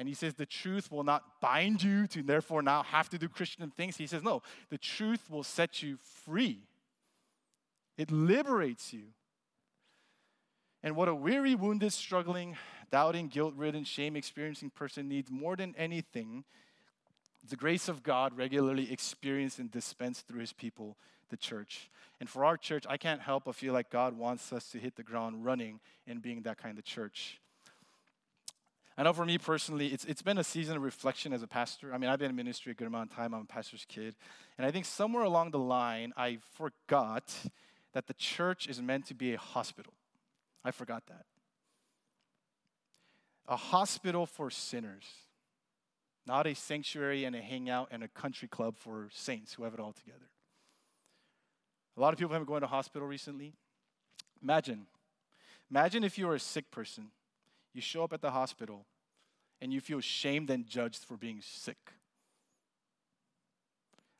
[0.00, 3.28] And he says the truth will not bind you to therefore now have to do
[3.28, 3.98] Christian things.
[3.98, 4.40] He says, no,
[4.70, 6.60] the truth will set you free,
[7.98, 9.02] it liberates you.
[10.82, 12.56] And what a weary, wounded, struggling,
[12.90, 16.44] doubting, guilt ridden, shame experiencing person needs more than anything
[17.50, 20.96] the grace of God regularly experienced and dispensed through his people,
[21.28, 21.90] the church.
[22.20, 24.96] And for our church, I can't help but feel like God wants us to hit
[24.96, 27.38] the ground running and being that kind of church.
[29.00, 31.94] I know for me personally, it's, it's been a season of reflection as a pastor.
[31.94, 33.32] I mean, I've been in ministry a good amount of time.
[33.32, 34.14] I'm a pastor's kid.
[34.58, 37.34] And I think somewhere along the line, I forgot
[37.94, 39.94] that the church is meant to be a hospital.
[40.66, 41.24] I forgot that.
[43.48, 45.06] A hospital for sinners,
[46.26, 49.80] not a sanctuary and a hangout and a country club for saints who have it
[49.80, 50.28] all together.
[51.96, 53.54] A lot of people have been going to hospital recently.
[54.42, 54.82] Imagine,
[55.70, 57.06] imagine if you were a sick person,
[57.72, 58.84] you show up at the hospital,
[59.60, 61.92] and you feel shamed and judged for being sick.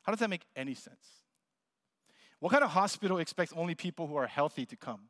[0.03, 1.21] How does that make any sense?
[2.39, 5.01] What kind of hospital expects only people who are healthy to come?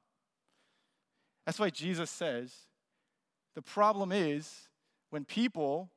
[1.45, 2.53] That's why Jesus says
[3.55, 4.69] the problem is
[5.09, 5.89] when people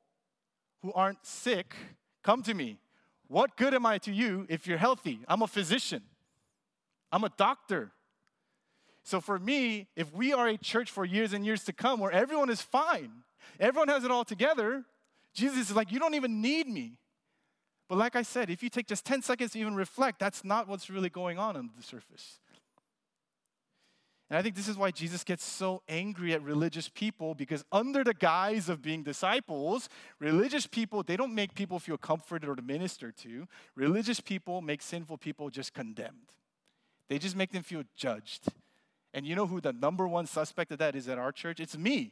[0.82, 1.74] who aren't sick
[2.22, 2.78] come to me.
[3.28, 5.20] What good am I to you if you're healthy?
[5.28, 6.03] I'm a physician,
[7.11, 7.93] I'm a doctor.
[9.07, 12.11] So, for me, if we are a church for years and years to come where
[12.11, 13.11] everyone is fine,
[13.59, 14.85] everyone has it all together,
[15.33, 16.99] Jesus is like, You don't even need me.
[17.89, 20.69] But, like I said, if you take just 10 seconds to even reflect, that's not
[20.69, 22.39] what's really going on under the surface.
[24.31, 28.03] And I think this is why Jesus gets so angry at religious people because, under
[28.03, 32.63] the guise of being disciples, religious people, they don't make people feel comforted or to
[32.63, 33.47] minister to.
[33.75, 36.33] Religious people make sinful people just condemned,
[37.09, 38.49] they just make them feel judged.
[39.13, 41.61] And you know who the number one suspect of that is at our church?
[41.61, 42.11] It's me.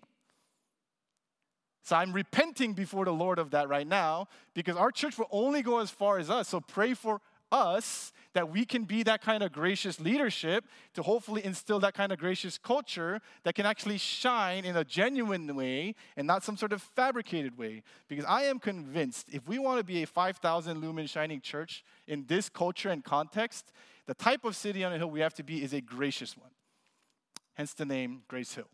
[1.83, 5.63] So I'm repenting before the Lord of that right now because our church will only
[5.63, 6.49] go as far as us.
[6.49, 7.21] So pray for
[7.51, 10.65] us that we can be that kind of gracious leadership
[10.95, 15.55] to hopefully instill that kind of gracious culture that can actually shine in a genuine
[15.55, 17.83] way and not some sort of fabricated way.
[18.09, 22.25] Because I am convinced if we want to be a 5,000 lumen shining church in
[22.27, 23.73] this culture and context,
[24.07, 26.51] the type of city on a hill we have to be is a gracious one.
[27.55, 28.69] Hence the name Grace Hill.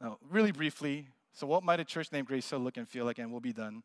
[0.00, 3.18] Now, really briefly, so what might a church named Grace Hill look and feel like?
[3.18, 3.82] And we'll be done.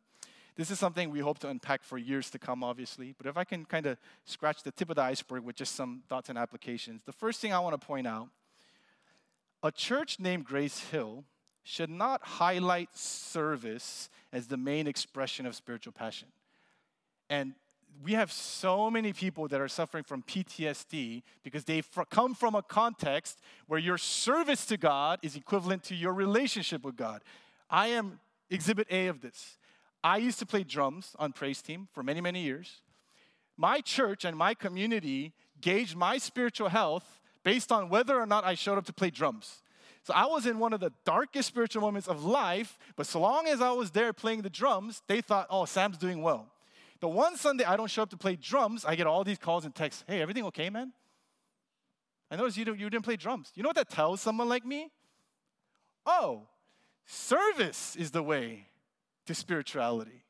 [0.56, 3.14] This is something we hope to unpack for years to come, obviously.
[3.16, 6.02] But if I can kind of scratch the tip of the iceberg with just some
[6.08, 8.28] thoughts and applications, the first thing I want to point out
[9.62, 11.24] a church named Grace Hill
[11.64, 16.28] should not highlight service as the main expression of spiritual passion.
[17.28, 17.54] And
[18.02, 22.62] we have so many people that are suffering from PTSD because they come from a
[22.62, 27.22] context where your service to God is equivalent to your relationship with God.
[27.68, 29.58] I am exhibit A of this.
[30.02, 32.80] I used to play drums on praise team for many, many years.
[33.56, 38.54] My church and my community gauged my spiritual health based on whether or not I
[38.54, 39.62] showed up to play drums.
[40.02, 43.46] So I was in one of the darkest spiritual moments of life, but so long
[43.46, 46.46] as I was there playing the drums, they thought, oh, Sam's doing well.
[47.00, 49.64] The one Sunday I don't show up to play drums, I get all these calls
[49.64, 50.04] and texts.
[50.06, 50.92] Hey, everything okay, man?
[52.30, 53.50] I noticed you, you didn't play drums.
[53.54, 54.90] You know what that tells someone like me?
[56.06, 56.42] Oh,
[57.06, 58.66] service is the way
[59.26, 60.24] to spirituality.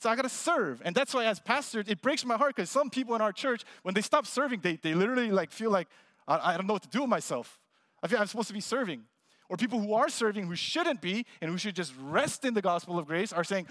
[0.00, 0.82] So I gotta serve.
[0.84, 3.62] And that's why as pastor, it breaks my heart because some people in our church,
[3.82, 5.88] when they stop serving, they, they literally like feel like,
[6.26, 7.60] I, I don't know what to do with myself.
[8.02, 9.04] I feel I'm supposed to be serving.
[9.48, 12.62] Or people who are serving who shouldn't be and who should just rest in the
[12.62, 13.68] gospel of grace are saying,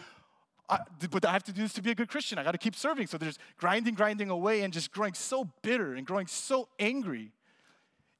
[0.71, 0.79] I,
[1.11, 2.39] but I have to do this to be a good Christian.
[2.39, 3.07] I got to keep serving.
[3.07, 7.33] So there's grinding, grinding away, and just growing so bitter and growing so angry.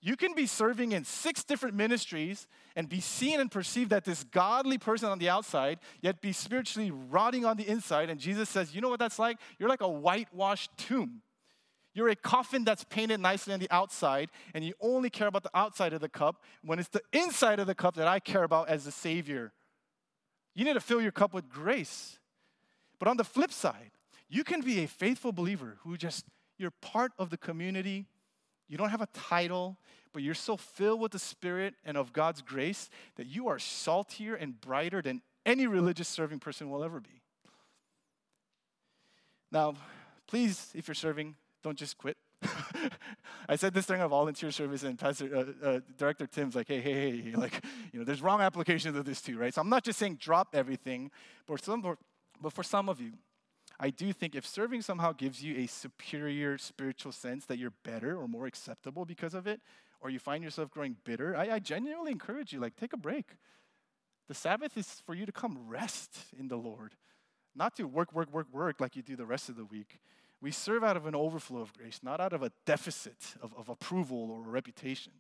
[0.02, 4.24] You can be serving in six different ministries and be seen and perceived that this
[4.26, 8.10] godly person on the outside, yet be spiritually rotting on the inside.
[8.10, 9.38] And Jesus says, You know what that's like?
[9.58, 11.22] You're like a whitewashed tomb.
[11.94, 15.52] You're a coffin that's painted nicely on the outside, and you only care about the
[15.54, 18.70] outside of the cup when it's the inside of the cup that I care about
[18.70, 19.52] as the Savior.
[20.56, 22.18] You need to fill your cup with grace.
[23.02, 23.90] But on the flip side,
[24.30, 26.24] you can be a faithful believer who just,
[26.60, 28.06] you're part of the community.
[28.70, 29.80] You don't have a title,
[30.14, 34.36] but you're so filled with the Spirit and of God's grace that you are saltier
[34.36, 37.24] and brighter than any religious serving person will ever be.
[39.52, 39.74] Now,
[40.28, 41.34] please, if you're serving,
[41.64, 42.18] don't just quit.
[43.50, 46.82] I said this during a volunteer service, and Pastor uh, uh, Director Tim's like, "Hey,
[46.82, 49.84] hey, hey, like, you know, there's wrong applications of this too, right?" So I'm not
[49.84, 51.12] just saying drop everything,
[51.46, 51.82] but some,
[52.42, 53.14] but for some of you,
[53.80, 58.16] I do think if serving somehow gives you a superior spiritual sense that you're better
[58.16, 59.62] or more acceptable because of it,
[60.02, 63.26] or you find yourself growing bitter, I, I genuinely encourage you, like, take a break.
[64.28, 66.96] The Sabbath is for you to come rest in the Lord,
[67.56, 70.00] not to work, work, work, work like you do the rest of the week.
[70.42, 73.70] We serve out of an overflow of grace, not out of a deficit of, of
[73.70, 75.14] approval or a reputation.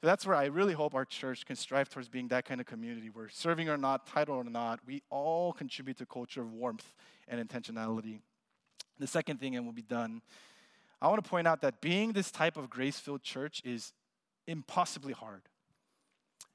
[0.00, 2.66] So that's where I really hope our church can strive towards being that kind of
[2.66, 6.52] community where serving or not, title or not, we all contribute to a culture of
[6.52, 6.94] warmth
[7.28, 8.20] and intentionality.
[8.98, 10.20] The second thing, and we'll be done,
[11.00, 13.92] I want to point out that being this type of grace filled church is
[14.46, 15.42] impossibly hard.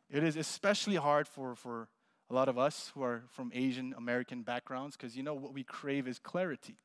[0.09, 1.87] It is especially hard for, for
[2.29, 5.63] a lot of us who are from Asian American backgrounds because you know what we
[5.63, 6.75] crave is clarity.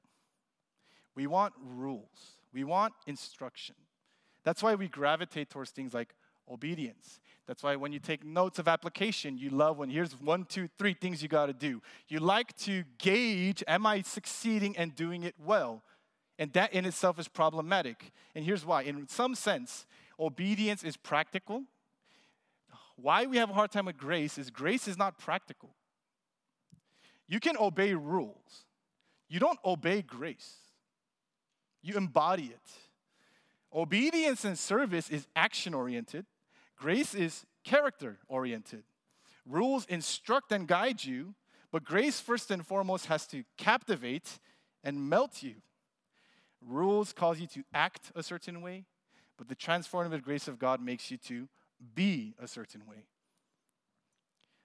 [1.14, 3.74] We want rules, we want instruction.
[4.42, 6.14] That's why we gravitate towards things like
[6.50, 7.20] obedience.
[7.46, 10.94] That's why when you take notes of application, you love when here's one, two, three
[10.94, 11.80] things you got to do.
[12.08, 15.82] You like to gauge, am I succeeding and doing it well?
[16.38, 18.10] And that in itself is problematic.
[18.34, 18.82] And here's why.
[18.82, 19.86] In some sense,
[20.18, 21.62] obedience is practical.
[22.96, 25.70] Why we have a hard time with grace is grace is not practical.
[27.28, 28.64] You can obey rules,
[29.28, 30.54] you don't obey grace,
[31.82, 32.70] you embody it.
[33.74, 36.24] Obedience and service is action oriented,
[36.76, 38.84] grace is character oriented.
[39.44, 41.34] Rules instruct and guide you,
[41.70, 44.38] but grace, first and foremost, has to captivate
[44.82, 45.56] and melt you.
[46.60, 48.84] Rules cause you to act a certain way,
[49.36, 51.48] but the transformative grace of God makes you to
[51.94, 53.06] be a certain way.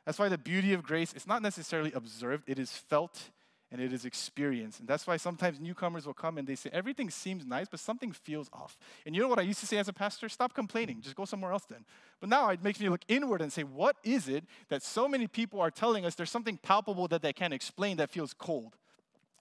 [0.06, 3.30] That's why the beauty of grace is not necessarily observed, it is felt
[3.72, 4.80] and it is experience.
[4.80, 8.12] And that's why sometimes newcomers will come and they say, Everything seems nice, but something
[8.12, 8.78] feels off.
[9.06, 10.28] And you know what I used to say as a pastor?
[10.28, 11.86] Stop complaining, just go somewhere else then.
[12.20, 15.28] But now it makes me look inward and say, What is it that so many
[15.28, 18.76] people are telling us there's something palpable that they can't explain that feels cold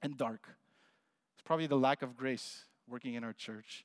[0.01, 0.49] and dark?
[1.35, 3.85] It's probably the lack of grace working in our church.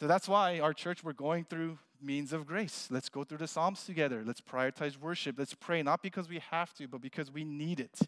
[0.00, 2.88] So that's why our church, we're going through means of grace.
[2.90, 4.22] Let's go through the Psalms together.
[4.26, 5.38] Let's prioritize worship.
[5.38, 8.00] Let's pray, not because we have to, but because we need it.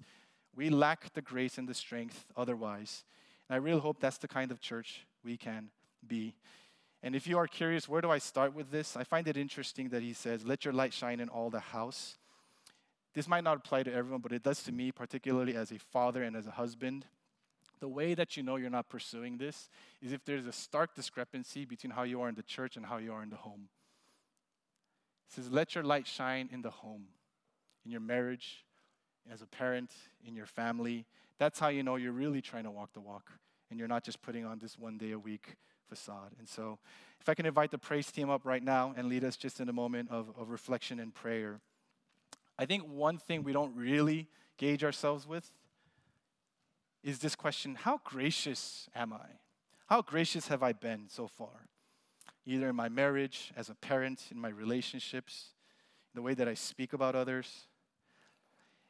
[0.57, 3.05] We lack the grace and the strength otherwise.
[3.49, 5.69] And I really hope that's the kind of church we can
[6.07, 6.35] be.
[7.03, 8.97] And if you are curious, where do I start with this?
[8.97, 12.17] I find it interesting that he says, Let your light shine in all the house.
[13.15, 16.23] This might not apply to everyone, but it does to me, particularly as a father
[16.23, 17.07] and as a husband.
[17.81, 19.69] The way that you know you're not pursuing this
[20.03, 22.97] is if there's a stark discrepancy between how you are in the church and how
[22.97, 23.69] you are in the home.
[25.29, 27.05] It says, Let your light shine in the home,
[27.85, 28.65] in your marriage,
[29.33, 29.91] as a parent,
[30.27, 31.07] in your family.
[31.39, 33.33] That's how you know you're really trying to walk the walk
[33.71, 35.57] and you're not just putting on this one day a week
[35.89, 36.33] facade.
[36.39, 36.79] And so,
[37.21, 39.69] if I can invite the praise team up right now and lead us just in
[39.69, 41.61] a moment of, of reflection and prayer.
[42.59, 45.51] I think one thing we don't really gauge ourselves with
[47.03, 49.27] is this question How gracious am I?
[49.87, 51.69] How gracious have I been so far?
[52.45, 55.51] Either in my marriage, as a parent, in my relationships,
[56.15, 57.67] the way that I speak about others.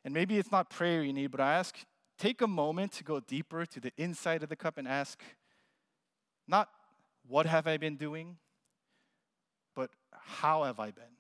[0.07, 1.77] And maybe it's not prayer you need, but I ask
[2.17, 5.21] take a moment to go deeper to the inside of the cup and ask,
[6.47, 6.69] not
[7.27, 8.37] what have I been doing,
[9.75, 11.17] but how have I been?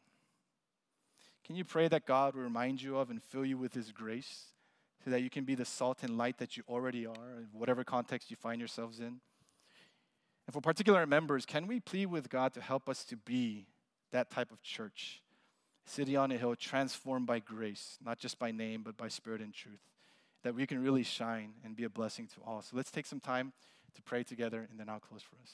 [1.44, 4.52] Can you pray that God will remind you of and fill you with His grace
[5.04, 7.82] so that you can be the salt and light that you already are, in whatever
[7.82, 9.20] context you find yourselves in?
[10.46, 13.66] And for particular members, can we plead with God to help us to be
[14.12, 15.22] that type of church?
[15.86, 19.54] City on a hill, transformed by grace, not just by name, but by spirit and
[19.54, 19.80] truth,
[20.42, 22.60] that we can really shine and be a blessing to all.
[22.60, 23.52] So let's take some time
[23.94, 25.52] to pray together, and then I'll close for us.